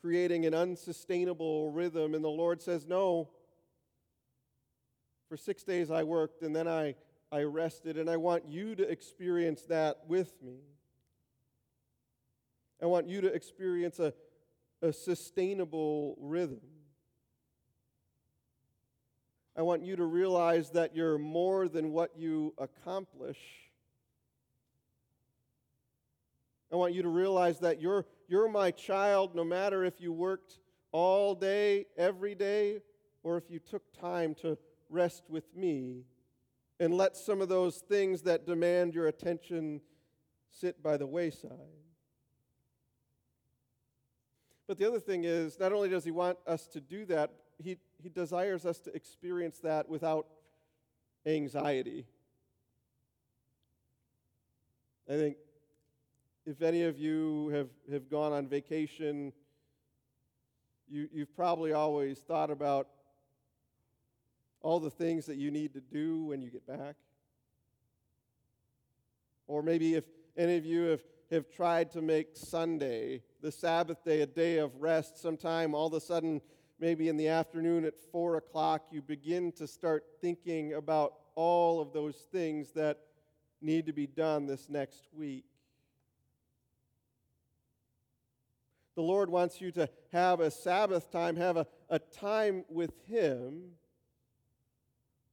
creating 0.00 0.46
an 0.46 0.54
unsustainable 0.54 1.72
rhythm. 1.72 2.14
And 2.14 2.22
the 2.22 2.28
Lord 2.28 2.62
says, 2.62 2.86
No, 2.86 3.28
for 5.28 5.36
six 5.36 5.64
days 5.64 5.90
I 5.90 6.04
worked 6.04 6.42
and 6.42 6.54
then 6.54 6.68
I, 6.68 6.94
I 7.32 7.42
rested, 7.42 7.98
and 7.98 8.08
I 8.08 8.16
want 8.18 8.44
you 8.48 8.76
to 8.76 8.88
experience 8.88 9.62
that 9.62 9.98
with 10.06 10.32
me. 10.40 10.60
I 12.80 12.86
want 12.86 13.08
you 13.08 13.20
to 13.22 13.26
experience 13.26 13.98
a 13.98 14.12
a 14.86 14.92
sustainable 14.92 16.16
rhythm. 16.18 16.60
I 19.56 19.62
want 19.62 19.82
you 19.82 19.96
to 19.96 20.04
realize 20.04 20.70
that 20.70 20.94
you're 20.94 21.18
more 21.18 21.68
than 21.68 21.90
what 21.90 22.12
you 22.16 22.54
accomplish. 22.58 23.38
I 26.72 26.76
want 26.76 26.94
you 26.94 27.02
to 27.02 27.08
realize 27.08 27.60
that 27.60 27.80
you're, 27.80 28.06
you're 28.28 28.48
my 28.48 28.70
child 28.70 29.34
no 29.34 29.44
matter 29.44 29.84
if 29.84 30.00
you 30.00 30.12
worked 30.12 30.58
all 30.92 31.34
day, 31.34 31.86
every 31.96 32.34
day, 32.34 32.82
or 33.22 33.36
if 33.36 33.50
you 33.50 33.58
took 33.58 33.82
time 33.98 34.34
to 34.42 34.56
rest 34.88 35.24
with 35.28 35.54
me 35.56 36.04
and 36.78 36.94
let 36.94 37.16
some 37.16 37.40
of 37.40 37.48
those 37.48 37.78
things 37.78 38.22
that 38.22 38.46
demand 38.46 38.94
your 38.94 39.08
attention 39.08 39.80
sit 40.50 40.82
by 40.82 40.96
the 40.96 41.06
wayside. 41.06 41.85
But 44.66 44.78
the 44.78 44.86
other 44.86 45.00
thing 45.00 45.24
is, 45.24 45.58
not 45.60 45.72
only 45.72 45.88
does 45.88 46.04
he 46.04 46.10
want 46.10 46.38
us 46.46 46.66
to 46.68 46.80
do 46.80 47.04
that, 47.06 47.30
he, 47.62 47.78
he 48.02 48.08
desires 48.08 48.66
us 48.66 48.78
to 48.80 48.94
experience 48.94 49.58
that 49.60 49.88
without 49.88 50.26
anxiety. 51.24 52.06
I 55.08 55.12
think 55.12 55.36
if 56.44 56.62
any 56.62 56.82
of 56.82 56.98
you 56.98 57.48
have, 57.50 57.68
have 57.90 58.10
gone 58.10 58.32
on 58.32 58.48
vacation, 58.48 59.32
you, 60.88 61.08
you've 61.12 61.34
probably 61.34 61.72
always 61.72 62.18
thought 62.18 62.50
about 62.50 62.88
all 64.62 64.80
the 64.80 64.90
things 64.90 65.26
that 65.26 65.36
you 65.36 65.50
need 65.50 65.74
to 65.74 65.80
do 65.80 66.24
when 66.24 66.42
you 66.42 66.50
get 66.50 66.66
back. 66.66 66.96
Or 69.46 69.62
maybe 69.62 69.94
if 69.94 70.04
any 70.36 70.56
of 70.56 70.64
you 70.64 70.82
have 70.86 71.02
have 71.30 71.50
tried 71.50 71.90
to 71.92 72.02
make 72.02 72.28
Sunday, 72.34 73.22
the 73.40 73.52
Sabbath 73.52 74.04
day, 74.04 74.22
a 74.22 74.26
day 74.26 74.58
of 74.58 74.74
rest, 74.80 75.20
sometime 75.20 75.74
all 75.74 75.88
of 75.88 75.92
a 75.94 76.00
sudden, 76.00 76.40
maybe 76.78 77.08
in 77.08 77.16
the 77.16 77.28
afternoon 77.28 77.84
at 77.84 77.98
four 78.12 78.36
o'clock, 78.36 78.86
you 78.90 79.02
begin 79.02 79.52
to 79.52 79.66
start 79.66 80.04
thinking 80.20 80.74
about 80.74 81.14
all 81.34 81.80
of 81.80 81.92
those 81.92 82.16
things 82.32 82.72
that 82.72 82.98
need 83.60 83.86
to 83.86 83.92
be 83.92 84.06
done 84.06 84.46
this 84.46 84.68
next 84.68 85.08
week. 85.12 85.44
The 88.94 89.02
Lord 89.02 89.28
wants 89.28 89.60
you 89.60 89.70
to 89.72 89.88
have 90.12 90.40
a 90.40 90.50
Sabbath 90.50 91.10
time, 91.10 91.36
have 91.36 91.58
a, 91.58 91.66
a 91.90 91.98
time 91.98 92.64
with 92.68 92.92
Him 93.06 93.72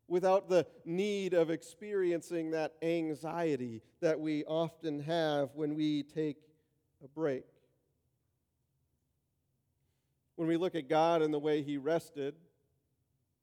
without 0.08 0.50
the 0.50 0.68
need 0.86 1.34
of 1.34 1.50
experiencing 1.50 2.52
that 2.52 2.74
anxiety 2.82 3.82
that 4.02 4.20
we 4.20 4.44
often 4.44 5.00
have 5.00 5.50
when 5.56 5.76
we 5.76 6.04
take 6.04 6.38
a 7.04 7.08
break. 7.08 7.46
When 10.36 10.48
we 10.48 10.58
look 10.58 10.76
at 10.76 10.90
God 10.90 11.22
and 11.22 11.34
the 11.34 11.40
way 11.40 11.62
He 11.62 11.78
rested, 11.78 12.36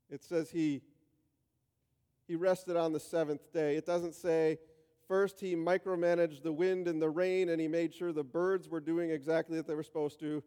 it 0.09 0.23
says 0.23 0.49
He, 0.51 0.81
he 2.27 2.35
rested 2.35 2.75
on 2.75 2.93
the 2.93 2.99
seventh 2.99 3.51
day. 3.53 3.75
It 3.75 3.85
doesn't 3.85 4.15
say, 4.15 4.59
first 5.07 5.39
He 5.39 5.55
micromanaged 5.55 6.43
the 6.43 6.53
wind 6.53 6.87
and 6.87 7.01
the 7.01 7.09
rain 7.09 7.49
and 7.49 7.61
He 7.61 7.67
made 7.67 7.93
sure 7.93 8.11
the 8.11 8.23
birds 8.23 8.69
were 8.69 8.81
doing 8.81 9.09
exactly 9.11 9.57
what 9.57 9.67
they 9.67 9.75
were 9.75 9.83
supposed 9.83 10.19
to. 10.19 10.43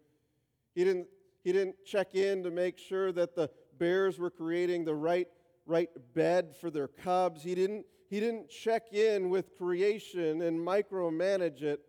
He 0.75 0.85
didn't, 0.85 1.07
he 1.43 1.53
didn't 1.53 1.77
check 1.85 2.15
in 2.15 2.43
to 2.43 2.51
make 2.51 2.79
sure 2.79 3.13
that 3.13 3.35
the 3.35 3.51
bears 3.79 4.19
were 4.19 4.31
creating 4.31 4.85
the 4.85 4.95
right 4.95 5.29
right 5.67 5.91
bed 6.15 6.55
for 6.61 6.71
their 6.71 6.89
cubs. 6.89 7.43
He 7.43 7.55
didn't, 7.55 7.87
he 8.09 8.21
didn't 8.21 8.49
check 8.49 8.93
in 8.93 9.31
with 9.31 9.57
creation 9.57 10.43
and 10.43 10.59
micromanage 10.59 11.63
it. 11.63 11.81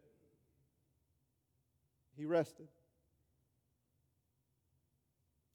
He 2.16 2.26
rested. 2.26 2.68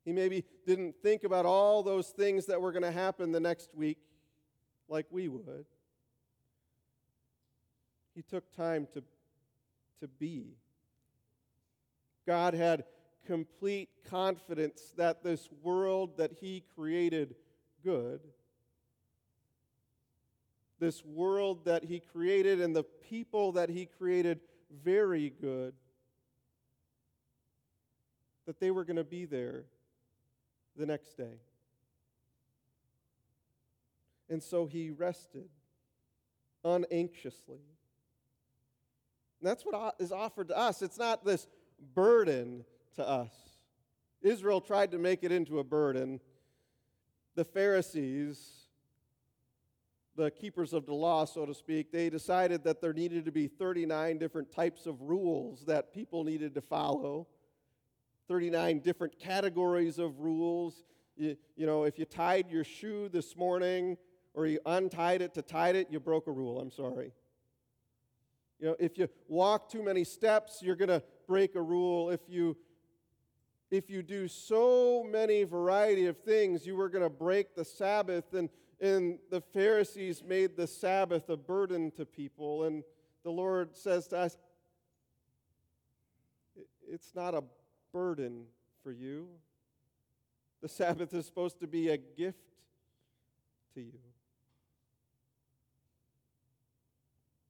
He 0.05 0.13
maybe 0.13 0.45
didn't 0.67 0.95
think 1.03 1.25
about 1.25 1.45
all 1.47 1.83
those 1.83 2.09
things 2.09 2.47
that 2.47 2.61
were 2.61 2.73
going 2.73 2.83
to 2.83 2.91
happen 2.91 3.33
the 3.33 3.41
next 3.41 3.75
week 3.75 3.99
like 4.89 5.07
we 5.11 5.29
would. 5.29 5.67
He 8.15 8.23
took 8.23 8.51
time 8.57 8.89
to, 8.95 9.03
to 10.01 10.09
be. 10.09 10.57
God 12.27 12.55
had 12.55 12.85
complete 13.27 13.91
confidence 14.09 14.93
that 14.97 15.23
this 15.23 15.49
world 15.63 16.17
that 16.17 16.33
He 16.41 16.65
created 16.75 17.35
good. 17.85 18.21
This 20.79 21.05
world 21.05 21.67
that 21.67 21.85
He 21.85 22.01
created 22.01 22.61
and 22.61 22.75
the 22.75 22.85
people 22.85 23.53
that 23.53 23.69
He 23.69 23.87
created 23.87 24.41
very 24.83 25.31
good. 25.41 25.75
That 28.47 28.59
they 28.59 28.71
were 28.71 28.85
going 28.85 28.97
to 28.97 29.05
be 29.05 29.27
there 29.27 29.65
the 30.81 30.87
next 30.87 31.17
day. 31.17 31.39
And 34.29 34.43
so 34.43 34.67
He 34.67 34.91
rested 34.91 35.49
unanxiously. 36.65 37.61
And 39.41 39.49
that's 39.49 39.63
what 39.63 39.95
is 40.01 40.11
offered 40.11 40.49
to 40.49 40.59
us. 40.59 40.83
It's 40.83 40.99
not 40.99 41.25
this 41.25 41.47
burden 41.95 42.65
to 42.97 43.09
us. 43.09 43.33
Israel 44.23 44.61
tried 44.61 44.91
to 44.91 44.99
make 44.99 45.23
it 45.23 45.33
into 45.33 45.61
a 45.61 45.65
burden 45.65 46.21
the 47.37 47.45
Pharisees, 47.45 48.67
the 50.17 50.31
keepers 50.31 50.73
of 50.73 50.85
the 50.85 50.93
law, 50.93 51.25
so 51.25 51.47
to 51.47 51.55
speak, 51.55 51.93
they 51.93 52.11
decided 52.11 52.65
that 52.65 52.81
there 52.81 52.93
needed 52.93 53.25
to 53.25 53.33
be 53.33 53.47
39 53.47 54.19
different 54.19 54.53
types 54.53 54.85
of 54.87 55.01
rules 55.01 55.65
that 55.65 55.95
people 55.95 56.25
needed 56.25 56.55
to 56.55 56.61
follow, 56.61 57.29
39 58.31 58.79
different 58.79 59.19
categories 59.19 59.99
of 59.99 60.21
rules. 60.21 60.85
You, 61.17 61.37
you 61.57 61.67
know, 61.67 61.83
if 61.83 61.99
you 61.99 62.05
tied 62.05 62.49
your 62.49 62.63
shoe 62.63 63.09
this 63.09 63.37
morning 63.37 63.97
or 64.35 64.47
you 64.47 64.61
untied 64.67 65.21
it 65.21 65.35
to 65.35 65.43
tie 65.43 65.71
it, 65.71 65.89
you 65.91 65.99
broke 65.99 66.29
a 66.29 66.31
rule. 66.31 66.61
I'm 66.61 66.71
sorry. 66.71 67.11
You 68.61 68.69
know, 68.69 68.77
if 68.79 68.97
you 68.99 69.09
walk 69.27 69.69
too 69.69 69.83
many 69.83 70.05
steps, 70.05 70.61
you're 70.63 70.77
going 70.77 70.91
to 70.91 71.03
break 71.27 71.57
a 71.57 71.61
rule. 71.61 72.11
If 72.11 72.21
you 72.29 72.57
if 73.73 73.91
you 73.91 74.01
do 74.01 74.29
so 74.29 75.05
many 75.09 75.43
variety 75.43 76.07
of 76.07 76.17
things, 76.19 76.65
you 76.65 76.77
were 76.77 76.89
going 76.89 77.05
to 77.05 77.11
break 77.11 77.57
the 77.57 77.65
Sabbath. 77.65 78.33
And, 78.33 78.49
and 78.81 79.19
the 79.33 79.41
Pharisees 79.41 80.23
made 80.25 80.57
the 80.57 80.69
Sabbath 80.69 81.29
a 81.31 81.37
burden 81.37 81.91
to 81.97 82.05
people. 82.05 82.63
And 82.65 82.85
the 83.25 83.31
Lord 83.31 83.77
says 83.77 84.07
to 84.09 84.19
us, 84.19 84.39
it's 86.89 87.13
not 87.15 87.35
a 87.35 87.43
burden 87.93 88.45
for 88.83 88.93
you. 88.93 89.29
The 90.63 90.69
Sabbath 90.69 91.15
is 91.15 91.27
supposed 91.27 91.61
to 91.61 91.67
be 91.67 91.89
a 91.89 91.97
gift 91.97 92.39
to 93.75 93.81
you. 93.81 93.99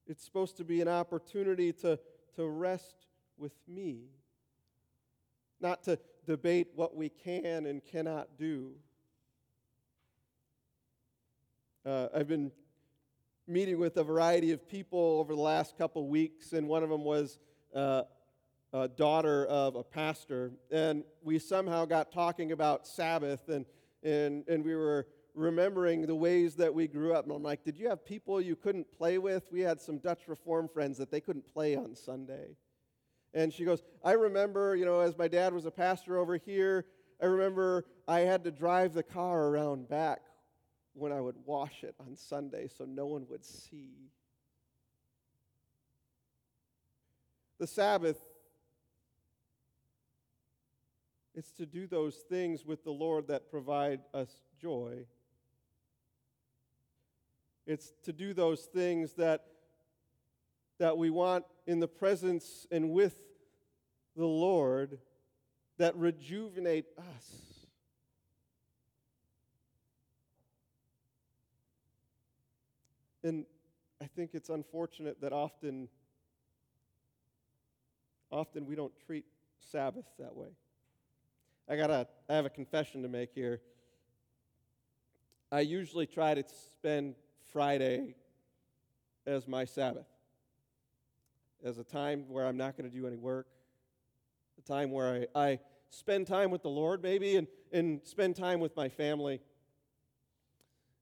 It's 0.07 0.25
supposed 0.25 0.57
to 0.57 0.65
be 0.65 0.81
an 0.81 0.89
opportunity 0.89 1.73
to, 1.75 1.99
to 2.37 2.47
rest 2.47 3.07
with 3.39 3.53
me, 3.69 3.99
not 5.61 5.85
to 5.85 5.99
debate 6.27 6.69
what 6.75 6.97
we 6.97 7.09
can 7.09 7.67
and 7.67 7.85
cannot 7.85 8.29
do. 8.37 8.73
Uh, 11.87 12.09
I've 12.15 12.29
been 12.29 12.53
meeting 13.47 13.79
with 13.79 13.97
a 13.97 14.05
variety 14.05 14.53
of 14.53 14.69
people 14.69 15.19
over 15.19 15.35
the 15.35 15.41
last 15.41 15.77
couple 15.77 16.07
weeks, 16.09 16.53
and 16.53 16.69
one 16.69 16.83
of 16.83 16.91
them 16.91 17.05
was 17.05 17.39
uh, 17.75 18.03
a 18.73 18.89
daughter 18.89 19.47
of 19.47 19.77
a 19.77 19.83
pastor. 19.83 20.53
And 20.71 21.05
we 21.23 21.39
somehow 21.39 21.85
got 21.85 22.13
talking 22.13 22.53
about 22.53 22.87
Sabbath, 22.87 23.49
and, 23.49 23.67
and, 24.03 24.47
and 24.49 24.65
we 24.65 24.75
were 24.75 25.07
remembering 25.35 26.07
the 26.07 26.15
ways 26.15 26.57
that 26.57 26.75
we 26.75 26.87
grew 26.87 27.15
up. 27.15 27.25
And 27.25 27.35
I'm 27.35 27.43
like, 27.43 27.65
Did 27.65 27.79
you 27.79 27.89
have 27.89 28.05
people 28.05 28.41
you 28.41 28.57
couldn't 28.57 28.91
play 28.93 29.19
with? 29.19 29.45
We 29.51 29.61
had 29.61 29.81
some 29.81 29.99
Dutch 29.99 30.23
Reform 30.27 30.69
friends 30.69 30.99
that 30.99 31.11
they 31.11 31.21
couldn't 31.21 31.53
play 31.53 31.77
on 31.77 31.95
Sunday. 31.95 32.57
And 33.33 33.53
she 33.53 33.65
goes, 33.65 33.83
I 34.05 34.13
remember, 34.13 34.75
you 34.75 34.85
know, 34.85 35.01
as 35.01 35.17
my 35.17 35.29
dad 35.29 35.55
was 35.55 35.65
a 35.65 35.71
pastor 35.71 36.19
over 36.19 36.37
here, 36.37 36.87
I 37.23 37.27
remember 37.27 37.85
I 38.09 38.21
had 38.21 38.45
to 38.45 38.51
drive 38.51 38.93
the 38.93 39.03
car 39.03 39.49
around 39.49 39.89
back 39.89 40.21
when 40.95 41.13
I 41.13 41.21
would 41.21 41.37
wash 41.45 41.85
it 41.85 41.95
on 42.01 42.17
Sunday 42.17 42.69
so 42.69 42.85
no 42.85 43.07
one 43.07 43.27
would 43.29 43.45
see. 43.45 44.11
The 47.61 47.67
Sabbath 47.67 48.19
is 51.35 51.51
to 51.53 51.67
do 51.67 51.87
those 51.87 52.17
things 52.29 52.65
with 52.65 52.85
the 52.85 52.91
Lord 52.91 53.29
that 53.29 53.51
provide 53.51 54.01
us 54.13 54.31
joy. 54.61 55.07
It's 57.67 57.93
to 58.05 58.13
do 58.13 58.35
those 58.35 58.63
things 58.63 59.13
that, 59.15 59.45
that 60.79 60.99
we 60.99 61.11
want 61.11 61.45
in 61.67 61.79
the 61.79 61.89
presence 61.89 62.67
and 62.71 62.91
with 62.91 63.17
the 64.17 64.27
Lord 64.27 64.99
that 65.79 65.97
rejuvenate 65.97 66.87
us. 66.99 67.51
And 73.23 73.45
I 74.03 74.07
think 74.07 74.31
it's 74.33 74.49
unfortunate 74.49 75.21
that 75.21 75.33
often 75.33 75.89
often 78.33 78.67
we 78.67 78.75
don't 78.75 78.93
treat 79.07 79.25
Sabbath 79.71 80.07
that 80.19 80.35
way. 80.35 80.49
I 81.71 81.77
got 81.77 81.89
a 81.89 82.09
I 82.29 82.35
have 82.35 82.47
a 82.47 82.51
confession 82.51 83.03
to 83.03 83.09
make 83.09 83.31
here. 83.33 83.61
I 85.53 85.61
usually 85.61 86.05
try 86.05 86.35
to 86.35 86.43
spend 86.75 87.15
Friday 87.53 88.17
as 89.25 89.47
my 89.47 89.65
Sabbath, 89.65 90.09
as 91.65 91.79
a 91.79 91.85
time 91.85 92.25
where 92.29 92.45
I'm 92.45 92.57
not 92.57 92.77
going 92.77 92.91
to 92.91 92.97
do 92.97 93.07
any 93.07 93.17
work, 93.17 93.47
a 94.59 94.63
time 94.63 94.91
where 94.91 95.29
I, 95.37 95.41
I 95.41 95.59
spend 95.91 96.27
time 96.27 96.51
with 96.51 96.63
the 96.63 96.69
Lord, 96.69 97.05
maybe, 97.05 97.37
and, 97.37 97.47
and 97.73 98.01
spend 98.03 98.35
time 98.35 98.59
with 98.59 98.75
my 98.77 98.89
family. 98.89 99.41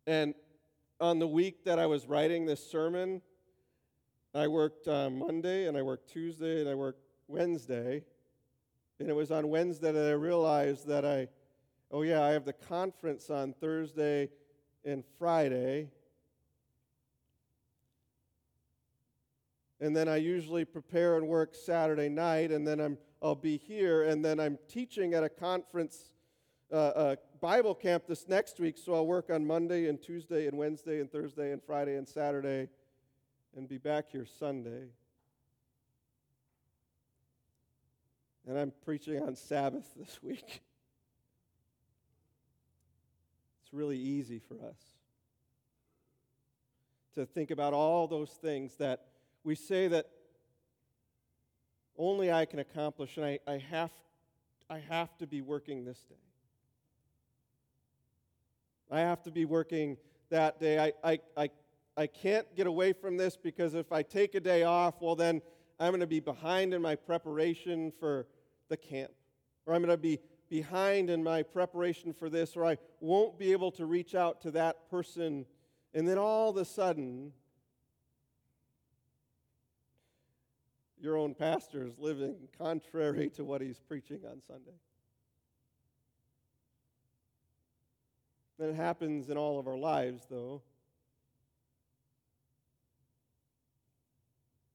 And 0.06 0.34
on 1.00 1.18
the 1.18 1.28
week 1.28 1.64
that 1.64 1.78
I 1.78 1.86
was 1.86 2.06
writing 2.06 2.44
this 2.44 2.70
sermon, 2.70 3.22
I 4.34 4.48
worked 4.48 4.86
uh, 4.86 5.08
Monday, 5.08 5.66
and 5.66 5.78
I 5.78 5.82
worked 5.82 6.10
Tuesday, 6.10 6.60
and 6.60 6.68
I 6.68 6.74
worked 6.74 7.00
Wednesday. 7.26 8.04
And 9.00 9.08
it 9.08 9.14
was 9.14 9.30
on 9.30 9.48
Wednesday 9.48 9.92
that 9.92 10.08
I 10.08 10.12
realized 10.12 10.86
that 10.88 11.04
I, 11.04 11.28
oh 11.90 12.02
yeah, 12.02 12.22
I 12.22 12.30
have 12.30 12.44
the 12.44 12.52
conference 12.52 13.30
on 13.30 13.52
Thursday 13.52 14.28
and 14.84 15.04
Friday. 15.18 15.88
And 19.80 19.94
then 19.94 20.08
I 20.08 20.16
usually 20.16 20.64
prepare 20.64 21.16
and 21.16 21.28
work 21.28 21.54
Saturday 21.54 22.08
night, 22.08 22.50
and 22.50 22.66
then 22.66 22.80
I'm, 22.80 22.98
I'll 23.22 23.36
be 23.36 23.56
here, 23.56 24.02
and 24.02 24.24
then 24.24 24.40
I'm 24.40 24.58
teaching 24.66 25.14
at 25.14 25.22
a 25.22 25.28
conference, 25.28 26.10
uh, 26.72 26.92
a 26.96 27.16
Bible 27.40 27.76
camp 27.76 28.04
this 28.08 28.26
next 28.26 28.58
week, 28.58 28.76
so 28.76 28.94
I'll 28.94 29.06
work 29.06 29.30
on 29.30 29.46
Monday 29.46 29.88
and 29.88 30.02
Tuesday 30.02 30.48
and 30.48 30.58
Wednesday 30.58 31.00
and 31.00 31.10
Thursday 31.10 31.52
and 31.52 31.62
Friday 31.62 31.94
and 31.94 32.08
Saturday 32.08 32.68
and 33.56 33.68
be 33.68 33.78
back 33.78 34.10
here 34.10 34.26
Sunday. 34.26 34.88
And 38.48 38.58
I'm 38.58 38.72
preaching 38.82 39.20
on 39.20 39.36
Sabbath 39.36 39.84
this 39.94 40.22
week. 40.22 40.62
It's 43.62 43.74
really 43.74 43.98
easy 43.98 44.38
for 44.38 44.54
us 44.54 44.78
to 47.14 47.26
think 47.26 47.50
about 47.50 47.74
all 47.74 48.08
those 48.08 48.30
things 48.30 48.74
that 48.78 49.04
we 49.44 49.54
say 49.54 49.88
that 49.88 50.06
only 51.98 52.32
I 52.32 52.46
can 52.46 52.60
accomplish, 52.60 53.18
and 53.18 53.26
I, 53.26 53.38
I, 53.46 53.58
have, 53.70 53.90
I 54.70 54.78
have 54.78 55.14
to 55.18 55.26
be 55.26 55.42
working 55.42 55.84
this 55.84 55.98
day. 56.08 56.14
I 58.90 59.00
have 59.00 59.22
to 59.24 59.30
be 59.30 59.44
working 59.44 59.98
that 60.30 60.58
day. 60.58 60.78
I, 60.78 60.92
I, 61.04 61.18
I, 61.36 61.50
I 61.98 62.06
can't 62.06 62.46
get 62.56 62.66
away 62.66 62.94
from 62.94 63.18
this 63.18 63.36
because 63.36 63.74
if 63.74 63.92
I 63.92 64.02
take 64.02 64.34
a 64.34 64.40
day 64.40 64.62
off, 64.62 64.94
well, 65.02 65.16
then 65.16 65.42
I'm 65.78 65.90
going 65.90 66.00
to 66.00 66.06
be 66.06 66.20
behind 66.20 66.72
in 66.72 66.80
my 66.80 66.96
preparation 66.96 67.92
for 68.00 68.26
the 68.68 68.76
camp, 68.76 69.12
or 69.66 69.74
I'm 69.74 69.82
going 69.82 69.90
to 69.94 69.96
be 69.96 70.18
behind 70.48 71.10
in 71.10 71.22
my 71.22 71.42
preparation 71.42 72.12
for 72.12 72.30
this, 72.30 72.56
or 72.56 72.64
I 72.64 72.78
won't 73.00 73.38
be 73.38 73.52
able 73.52 73.70
to 73.72 73.86
reach 73.86 74.14
out 74.14 74.40
to 74.42 74.50
that 74.52 74.90
person. 74.90 75.46
And 75.94 76.08
then 76.08 76.18
all 76.18 76.50
of 76.50 76.56
a 76.56 76.64
sudden, 76.64 77.32
your 81.00 81.16
own 81.16 81.34
pastor 81.34 81.84
is 81.86 81.98
living 81.98 82.36
contrary 82.56 83.30
to 83.30 83.44
what 83.44 83.60
he's 83.60 83.78
preaching 83.78 84.20
on 84.28 84.40
Sunday. 84.46 84.76
That 88.58 88.74
happens 88.74 89.30
in 89.30 89.36
all 89.36 89.60
of 89.60 89.68
our 89.68 89.76
lives, 89.76 90.26
though. 90.28 90.62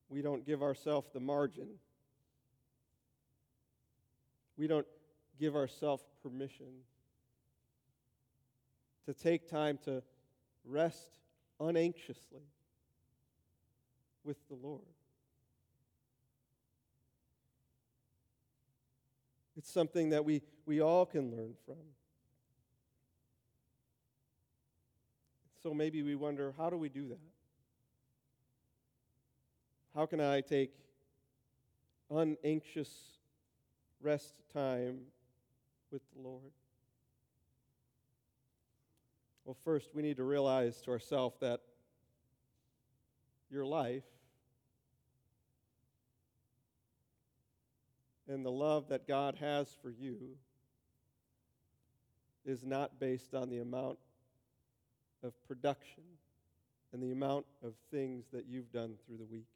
We 0.08 0.22
don't 0.22 0.46
give 0.46 0.62
ourselves 0.62 1.10
the 1.12 1.20
margin. 1.20 1.68
We 4.58 4.68
don't 4.68 4.88
give 5.40 5.56
ourselves 5.56 6.04
permission 6.22 6.68
to 9.06 9.14
take 9.14 9.50
time 9.50 9.80
to 9.86 10.04
rest 10.66 11.18
unanxiously 11.60 12.44
with 14.24 14.38
the 14.48 14.56
Lord. 14.56 14.82
It's 19.58 19.72
something 19.72 20.10
that 20.10 20.26
we, 20.26 20.42
we 20.66 20.82
all 20.82 21.06
can 21.06 21.32
learn 21.32 21.54
from. 21.66 21.76
So 25.62 25.74
maybe 25.74 26.02
we 26.02 26.16
wonder 26.16 26.54
how 26.58 26.70
do 26.70 26.78
we 26.78 26.90
do 26.90 27.08
that? 27.10 27.20
How 29.96 30.06
can 30.06 30.20
I 30.20 30.42
take 30.42 30.74
unanxious 32.10 32.90
rest 34.04 34.34
time 34.54 35.00
with 35.92 36.02
the 36.14 36.22
Lord? 36.22 36.52
Well, 39.46 39.56
first, 39.64 39.90
we 39.94 40.02
need 40.02 40.18
to 40.18 40.24
realize 40.24 40.82
to 40.82 40.92
ourselves 40.92 41.38
that 41.40 41.62
your 43.50 43.66
life 43.66 44.04
and 48.28 48.46
the 48.46 48.52
love 48.52 48.90
that 48.90 49.08
God 49.08 49.36
has 49.40 49.76
for 49.82 49.90
you 49.90 50.18
is 52.46 52.66
not 52.66 53.00
based 53.00 53.34
on 53.34 53.50
the 53.50 53.60
amount 53.60 53.98
of 55.24 55.34
production 55.48 56.04
and 56.92 57.02
the 57.02 57.12
amount 57.12 57.46
of 57.64 57.74
things 57.92 58.26
that 58.34 58.46
you've 58.48 58.72
done 58.72 58.96
through 59.06 59.18
the 59.18 59.26
week. 59.26 59.53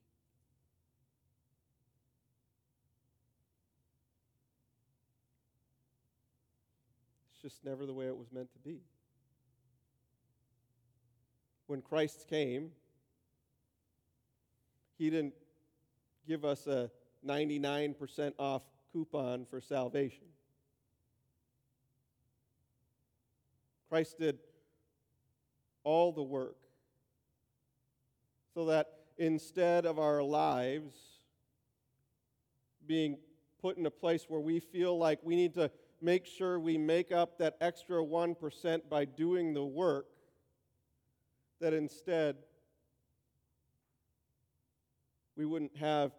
Just 7.47 7.63
never 7.63 7.85
the 7.85 7.93
way 7.93 8.07
it 8.07 8.17
was 8.17 8.27
meant 8.33 8.51
to 8.51 8.59
be. 8.59 8.81
When 11.67 11.81
Christ 11.81 12.25
came, 12.29 12.71
he 14.97 15.09
didn't 15.09 15.33
give 16.27 16.43
us 16.43 16.67
a 16.67 16.91
99% 17.25 18.33
off 18.37 18.63
coupon 18.91 19.45
for 19.45 19.61
salvation. 19.61 20.25
Christ 23.87 24.19
did 24.19 24.39
all 25.85 26.11
the 26.11 26.23
work 26.23 26.57
so 28.53 28.65
that 28.65 28.87
instead 29.17 29.85
of 29.85 29.99
our 29.99 30.21
lives 30.21 30.97
being 32.85 33.17
put 33.61 33.77
in 33.77 33.85
a 33.85 33.91
place 33.91 34.25
where 34.27 34.41
we 34.41 34.59
feel 34.59 34.97
like 34.97 35.19
we 35.23 35.37
need 35.37 35.53
to 35.53 35.71
make 36.01 36.25
sure 36.25 36.59
we 36.59 36.77
make 36.77 37.11
up 37.11 37.37
that 37.39 37.57
extra 37.61 38.03
1% 38.03 38.81
by 38.89 39.05
doing 39.05 39.53
the 39.53 39.65
work, 39.65 40.07
that 41.59 41.73
instead 41.73 42.35
we 45.35 45.45
wouldn't 45.45 45.75
have 45.77 46.11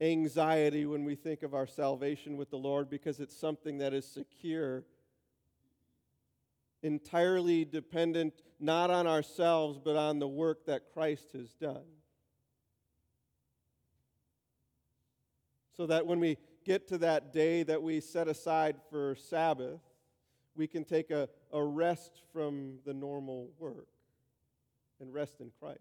anxiety 0.00 0.86
when 0.86 1.04
we 1.04 1.14
think 1.14 1.42
of 1.42 1.54
our 1.54 1.66
salvation 1.66 2.36
with 2.36 2.50
the 2.50 2.56
Lord 2.56 2.88
because 2.88 3.20
it's 3.20 3.36
something 3.36 3.78
that 3.78 3.92
is 3.92 4.06
secure, 4.06 4.84
entirely 6.82 7.64
dependent 7.64 8.42
not 8.58 8.90
on 8.90 9.06
ourselves 9.06 9.78
but 9.82 9.96
on 9.96 10.18
the 10.18 10.28
work 10.28 10.66
that 10.66 10.92
Christ 10.92 11.32
has 11.34 11.52
done. 11.54 11.84
So 15.76 15.86
that 15.86 16.06
when 16.06 16.20
we 16.20 16.36
get 16.70 16.86
to 16.86 16.98
that 16.98 17.32
day 17.32 17.64
that 17.64 17.82
we 17.82 18.00
set 18.00 18.28
aside 18.28 18.76
for 18.90 19.16
Sabbath, 19.16 19.80
we 20.54 20.68
can 20.68 20.84
take 20.84 21.10
a, 21.10 21.28
a 21.52 21.60
rest 21.60 22.22
from 22.32 22.78
the 22.86 22.94
normal 22.94 23.50
work 23.58 23.88
and 25.00 25.12
rest 25.12 25.40
in 25.40 25.50
Christ. 25.58 25.80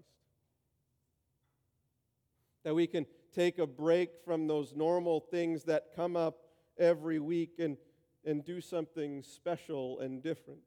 That 2.63 2.73
we 2.73 2.87
can 2.87 3.05
take 3.35 3.59
a 3.59 3.67
break 3.67 4.09
from 4.25 4.47
those 4.47 4.73
normal 4.75 5.19
things 5.19 5.65
that 5.65 5.95
come 5.95 6.15
up 6.15 6.39
every 6.79 7.19
week 7.19 7.59
and, 7.59 7.77
and 8.25 8.43
do 8.43 8.59
something 8.59 9.21
special 9.21 9.99
and 9.99 10.23
different. 10.23 10.61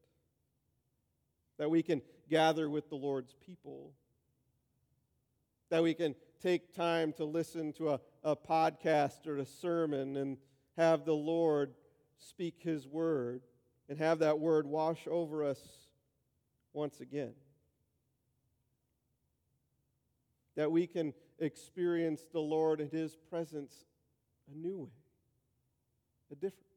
That 1.59 1.69
we 1.69 1.83
can 1.83 2.01
gather 2.31 2.71
with 2.71 2.89
the 2.91 2.95
Lord's 2.95 3.35
people. 3.45 3.91
That 5.71 5.83
we 5.83 5.95
can 5.95 6.15
take 6.43 6.75
time 6.75 7.13
to 7.13 7.25
listen 7.25 7.73
to 7.75 7.91
a, 7.91 8.01
a 8.25 8.35
podcast 8.35 9.27
or 9.27 9.39
a 9.39 9.47
sermon 9.47 10.17
and 10.17 10.39
have 10.77 11.05
the 11.05 11.15
Lord 11.15 11.75
speak 12.19 12.57
His 12.61 12.87
word 12.87 13.43
and 13.89 13.99
have 13.99 14.19
that 14.21 14.39
word 14.39 14.67
wash 14.67 15.07
over 15.09 15.45
us 15.45 15.61
once 16.73 17.01
again. 17.01 17.35
That 20.57 20.73
we 20.73 20.87
can 20.87 21.15
experience 21.39 22.23
the 22.33 22.41
Lord 22.41 22.81
and 22.81 22.91
His 22.91 23.17
presence 23.31 23.75
a 24.53 24.57
new 24.57 24.79
way, 24.79 24.91
a 26.33 26.35
different 26.35 26.55
way. 26.57 26.69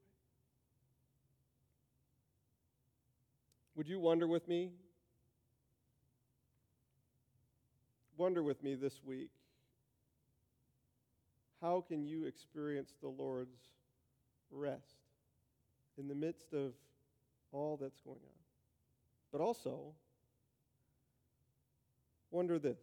Would 3.76 3.88
you 3.88 4.00
wonder 4.00 4.28
with 4.28 4.48
me? 4.48 4.72
Wonder 8.18 8.44
with 8.44 8.64
me 8.64 8.76
this 8.76 9.02
week. 9.04 9.32
How 11.66 11.82
can 11.82 12.06
you 12.06 12.26
experience 12.26 12.94
the 13.02 13.08
Lord's 13.08 13.58
rest 14.52 15.00
in 15.98 16.08
the 16.08 16.14
midst 16.14 16.54
of 16.54 16.74
all 17.52 17.76
that's 17.76 18.00
going 18.02 18.20
on? 18.24 18.40
But 19.32 19.42
also, 19.42 19.96
wonder 22.30 22.60
this 22.60 22.78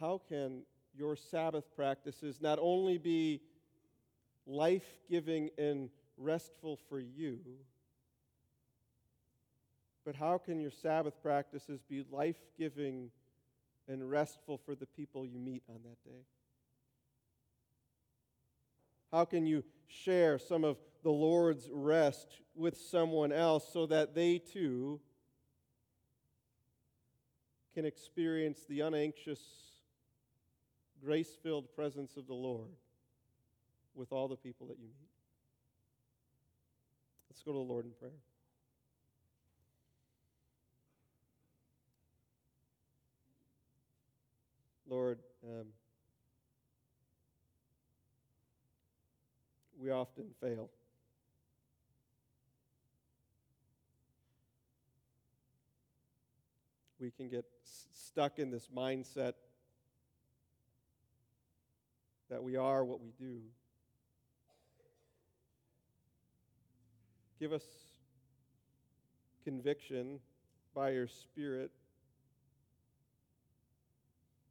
how 0.00 0.22
can 0.26 0.62
your 0.96 1.16
Sabbath 1.16 1.64
practices 1.76 2.38
not 2.40 2.58
only 2.58 2.96
be 2.96 3.42
life 4.46 4.88
giving 5.10 5.50
and 5.58 5.90
restful 6.16 6.78
for 6.88 6.98
you, 6.98 7.40
but 10.02 10.16
how 10.16 10.38
can 10.38 10.60
your 10.60 10.70
Sabbath 10.70 11.20
practices 11.22 11.82
be 11.82 12.06
life 12.10 12.40
giving 12.58 13.10
and 13.86 14.10
restful 14.10 14.56
for 14.56 14.74
the 14.74 14.86
people 14.86 15.26
you 15.26 15.38
meet 15.38 15.62
on 15.68 15.80
that 15.84 16.02
day? 16.02 16.24
How 19.16 19.24
can 19.24 19.46
you 19.46 19.64
share 19.88 20.38
some 20.38 20.62
of 20.62 20.76
the 21.02 21.10
Lord's 21.10 21.70
rest 21.72 22.42
with 22.54 22.76
someone 22.76 23.32
else 23.32 23.66
so 23.72 23.86
that 23.86 24.14
they 24.14 24.36
too 24.36 25.00
can 27.72 27.86
experience 27.86 28.66
the 28.68 28.80
unanxious, 28.80 29.40
grace 31.02 31.30
filled 31.42 31.74
presence 31.74 32.18
of 32.18 32.26
the 32.26 32.34
Lord 32.34 32.68
with 33.94 34.12
all 34.12 34.28
the 34.28 34.36
people 34.36 34.66
that 34.66 34.76
you 34.76 34.84
meet? 34.84 35.08
Let's 37.30 37.42
go 37.42 37.52
to 37.52 37.56
the 37.56 37.64
Lord 37.64 37.86
in 37.86 37.92
prayer. 37.92 38.12
Lord, 44.86 45.20
um, 45.42 45.68
we 49.86 49.92
often 49.92 50.24
fail. 50.40 50.68
We 56.98 57.12
can 57.12 57.28
get 57.28 57.44
s- 57.64 57.86
stuck 57.92 58.40
in 58.40 58.50
this 58.50 58.66
mindset 58.74 59.34
that 62.30 62.42
we 62.42 62.56
are 62.56 62.84
what 62.84 63.00
we 63.00 63.12
do. 63.16 63.42
Give 67.38 67.52
us 67.52 67.62
conviction 69.44 70.18
by 70.74 70.90
your 70.90 71.06
Spirit, 71.06 71.70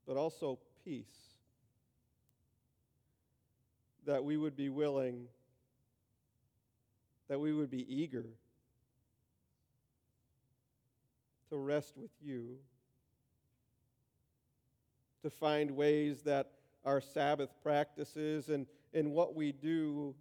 but 0.08 0.16
also 0.16 0.60
peace 0.86 1.35
that 4.06 4.24
we 4.24 4.38
would 4.38 4.56
be 4.56 4.70
willing, 4.70 5.28
that 7.28 7.40
we 7.40 7.54
would 7.54 7.70
be 7.70 7.86
eager 7.94 8.26
to 11.50 11.58
rest 11.58 11.98
with 11.98 12.12
you, 12.22 12.58
to 15.24 15.30
find 15.30 15.72
ways 15.72 16.22
that 16.22 16.52
our 16.84 17.02
Sabbath 17.02 17.50
practices 17.64 18.50
and, 18.50 18.68
and 18.94 19.12
what 19.12 19.36
we 19.36 19.52
do 19.52 20.14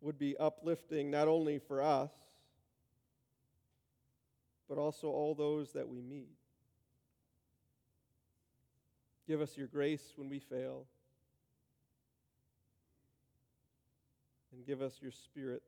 would 0.00 0.18
be 0.18 0.36
uplifting 0.38 1.10
not 1.10 1.28
only 1.28 1.58
for 1.58 1.80
us, 1.80 2.10
but 4.68 4.76
also 4.76 5.08
all 5.08 5.34
those 5.34 5.72
that 5.72 5.88
we 5.88 6.00
meet. 6.00 6.30
Give 9.26 9.40
us 9.40 9.56
your 9.56 9.66
grace 9.66 10.12
when 10.16 10.28
we 10.28 10.38
fail. 10.38 10.86
And 14.54 14.66
give 14.66 14.82
us 14.82 14.94
your 15.00 15.12
spirit 15.12 15.62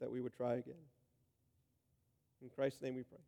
that 0.00 0.10
we 0.10 0.20
would 0.20 0.34
try 0.36 0.54
again. 0.54 0.74
In 2.42 2.48
Christ's 2.50 2.82
name 2.82 2.94
we 2.94 3.02
pray. 3.02 3.18